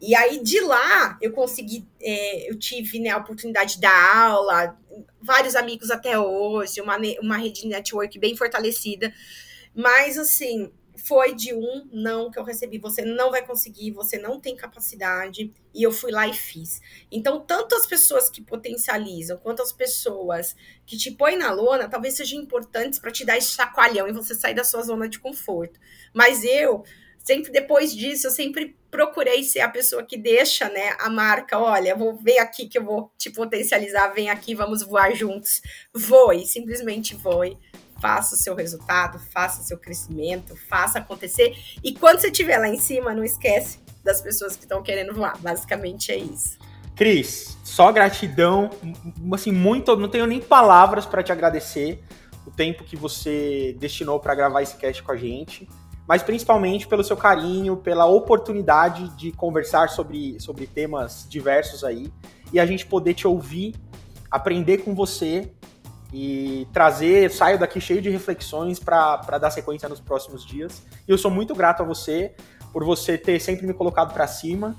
[0.00, 4.78] E aí de lá eu consegui, é, eu tive né, a oportunidade de dar aula,
[5.20, 9.12] vários amigos até hoje, uma, uma rede de network bem fortalecida.
[9.74, 12.78] Mas assim, foi de um não que eu recebi.
[12.78, 15.52] Você não vai conseguir, você não tem capacidade.
[15.74, 16.80] E eu fui lá e fiz.
[17.10, 22.14] Então, tanto as pessoas que potencializam, quanto as pessoas que te põem na lona, talvez
[22.14, 25.78] sejam importantes para te dar esse chacoalhão e você sair da sua zona de conforto.
[26.12, 26.84] Mas eu,
[27.18, 31.94] sempre depois disso, eu sempre procurei ser a pessoa que deixa, né, a marca, olha,
[31.94, 35.60] vou ver aqui que eu vou te potencializar, vem aqui, vamos voar juntos.
[35.92, 37.56] Voe, simplesmente voe
[38.00, 41.56] faça o seu resultado, faça o seu crescimento, faça acontecer.
[41.82, 45.36] E quando você estiver lá em cima, não esquece das pessoas que estão querendo voar.
[45.38, 46.58] Basicamente é isso.
[46.96, 48.70] Cris, só gratidão,
[49.32, 52.02] assim, muito, não tenho nem palavras para te agradecer
[52.44, 55.68] o tempo que você destinou para gravar esse cast com a gente,
[56.08, 62.10] mas principalmente pelo seu carinho, pela oportunidade de conversar sobre, sobre temas diversos aí
[62.52, 63.76] e a gente poder te ouvir,
[64.30, 65.52] aprender com você
[66.12, 70.82] e trazer, saio daqui cheio de reflexões para dar sequência nos próximos dias.
[71.06, 72.34] E eu sou muito grato a você
[72.72, 74.76] por você ter sempre me colocado para cima.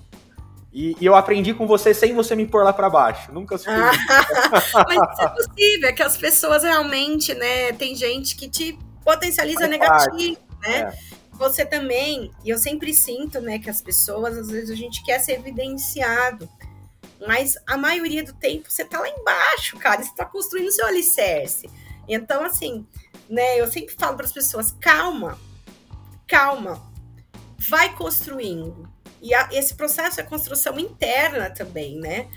[0.71, 3.31] E, e, eu aprendi com você sem você me pôr lá para baixo.
[3.31, 3.73] Nunca sou.
[3.73, 7.73] Mas isso é possível, é que as pessoas realmente, né?
[7.73, 10.69] Tem gente que te potencializa Faz negativo, parte.
[10.69, 10.79] né?
[10.81, 10.93] É.
[11.33, 15.19] Você também, e eu sempre sinto, né, que as pessoas, às vezes, a gente quer
[15.19, 16.49] ser evidenciado.
[17.27, 21.69] Mas a maioria do tempo você tá lá embaixo, cara, você tá construindo seu alicerce.
[22.07, 22.87] Então, assim,
[23.29, 25.37] né, eu sempre falo para as pessoas: calma,
[26.27, 26.81] calma,
[27.69, 28.89] vai construindo.
[29.21, 32.29] E a, esse processo é construção interna também, né?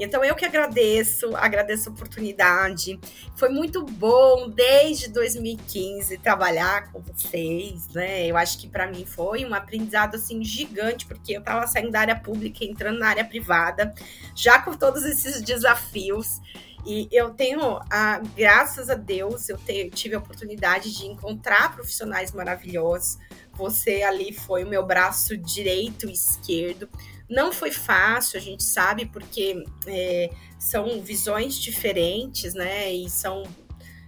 [0.00, 2.98] Então eu que agradeço, agradeço a oportunidade.
[3.36, 8.26] Foi muito bom desde 2015 trabalhar com vocês, né?
[8.26, 12.00] Eu acho que para mim foi um aprendizado assim gigante, porque eu estava saindo da
[12.00, 13.94] área pública, entrando na área privada,
[14.34, 16.40] já com todos esses desafios.
[16.86, 22.32] E eu tenho, a, graças a Deus, eu te, tive a oportunidade de encontrar profissionais
[22.32, 23.18] maravilhosos.
[23.60, 26.88] Você ali foi o meu braço direito e esquerdo.
[27.28, 32.90] Não foi fácil, a gente sabe, porque é, são visões diferentes, né?
[32.90, 33.42] E são,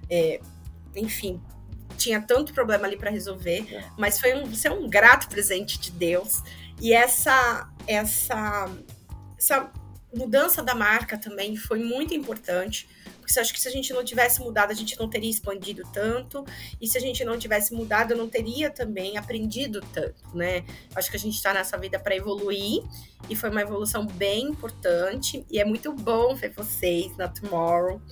[0.08, 0.40] é,
[0.96, 1.38] enfim,
[1.98, 3.84] tinha tanto problema ali para resolver, é.
[3.98, 6.42] mas foi um, você é um grato presente de Deus.
[6.80, 8.70] E essa, essa,
[9.38, 9.70] essa
[10.14, 12.88] mudança da marca também foi muito importante,
[13.22, 16.44] porque acho que se a gente não tivesse mudado, a gente não teria expandido tanto,
[16.80, 20.64] e se a gente não tivesse mudado, eu não teria também aprendido tanto, né?
[20.94, 22.82] Acho que a gente está nessa vida para evoluir,
[23.30, 28.02] e foi uma evolução bem importante, e é muito bom ver vocês na Tomorrow,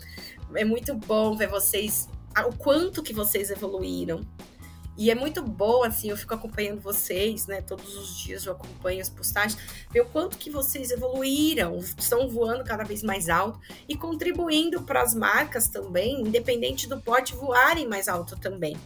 [0.55, 2.09] é muito bom ver vocês,
[2.47, 4.21] o quanto que vocês evoluíram,
[4.97, 7.63] e é muito bom, assim, eu fico acompanhando vocês, né?
[7.63, 9.59] Todos os dias eu acompanho as postagens,
[9.91, 13.59] ver o quanto que vocês evoluíram, estão voando cada vez mais alto
[13.89, 18.77] e contribuindo para as marcas também, independente do porte, voarem mais alto também.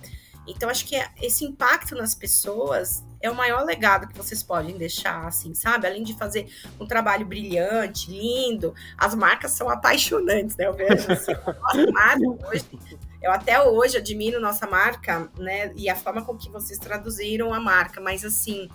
[0.46, 5.26] Então, acho que esse impacto nas pessoas é o maior legado que vocês podem deixar,
[5.26, 5.86] assim, sabe?
[5.86, 6.46] Além de fazer
[6.78, 10.66] um trabalho brilhante, lindo, as marcas são apaixonantes, né?
[10.66, 11.32] Eu vejo assim,
[11.64, 12.64] as marcas hoje
[13.24, 15.72] eu até hoje admiro nossa marca, né?
[15.74, 18.68] E a forma com que vocês traduziram a marca, mas assim,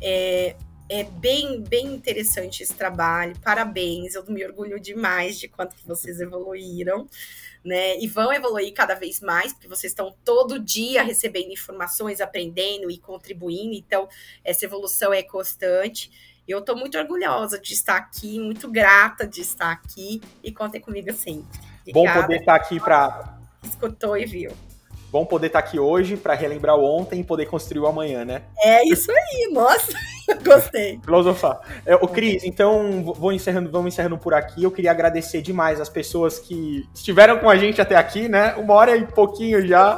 [0.00, 0.54] é,
[0.88, 3.36] é bem, bem interessante esse trabalho.
[3.42, 7.08] Parabéns, eu me orgulho demais de quanto que vocês evoluíram,
[7.64, 7.98] né?
[7.98, 12.98] E vão evoluir cada vez mais, porque vocês estão todo dia recebendo informações, aprendendo e
[12.98, 13.74] contribuindo.
[13.74, 14.08] Então,
[14.44, 16.12] essa evolução é constante.
[16.46, 21.12] Eu estou muito orgulhosa de estar aqui, muito grata de estar aqui e contem comigo
[21.12, 21.58] sempre.
[21.80, 22.14] Obrigada.
[22.14, 23.35] Bom poder estar aqui para
[23.68, 24.52] escutou e viu.
[25.10, 28.42] Bom poder estar aqui hoje para relembrar o ontem e poder construir o amanhã, né?
[28.62, 29.92] É isso aí, nossa,
[30.44, 31.00] gostei.
[31.02, 31.60] Filosofar.
[31.86, 34.64] É, o Cris, então vou encerrando, vamos encerrando por aqui.
[34.64, 38.54] Eu queria agradecer demais as pessoas que estiveram com a gente até aqui, né?
[38.56, 39.96] Uma hora e pouquinho já.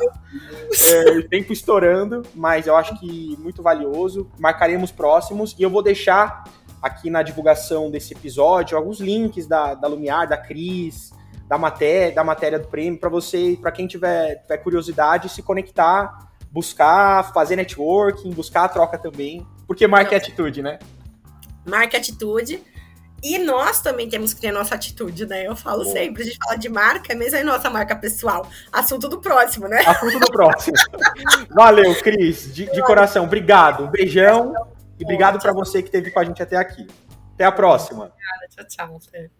[0.93, 4.31] É, tempo estourando, mas eu acho que muito valioso.
[4.39, 6.45] Marcaremos próximos e eu vou deixar
[6.82, 11.12] aqui na divulgação desse episódio alguns links da, da Lumiar, da Cris,
[11.48, 16.28] da matéria, da matéria do prêmio para você, para quem tiver, tiver curiosidade, se conectar,
[16.50, 20.78] buscar, fazer networking, buscar a troca também, porque marca é atitude, né?
[21.66, 22.62] Marca atitude.
[23.20, 25.44] E nós também temos que ter nossa atitude, né?
[25.44, 25.90] Eu falo Bom.
[25.90, 28.48] sempre, a gente fala de marca, mas é nossa marca pessoal.
[28.72, 29.78] Assunto do próximo, né?
[29.84, 30.76] Assunto do próximo.
[31.50, 33.24] Valeu, Cris, de, de coração.
[33.24, 33.84] Obrigado.
[33.84, 34.54] Um beijão.
[35.00, 36.86] E obrigado para você que esteve com a gente até aqui.
[37.34, 38.04] Até a próxima.
[38.04, 38.68] Obrigada.
[38.68, 39.30] Tchau, tchau.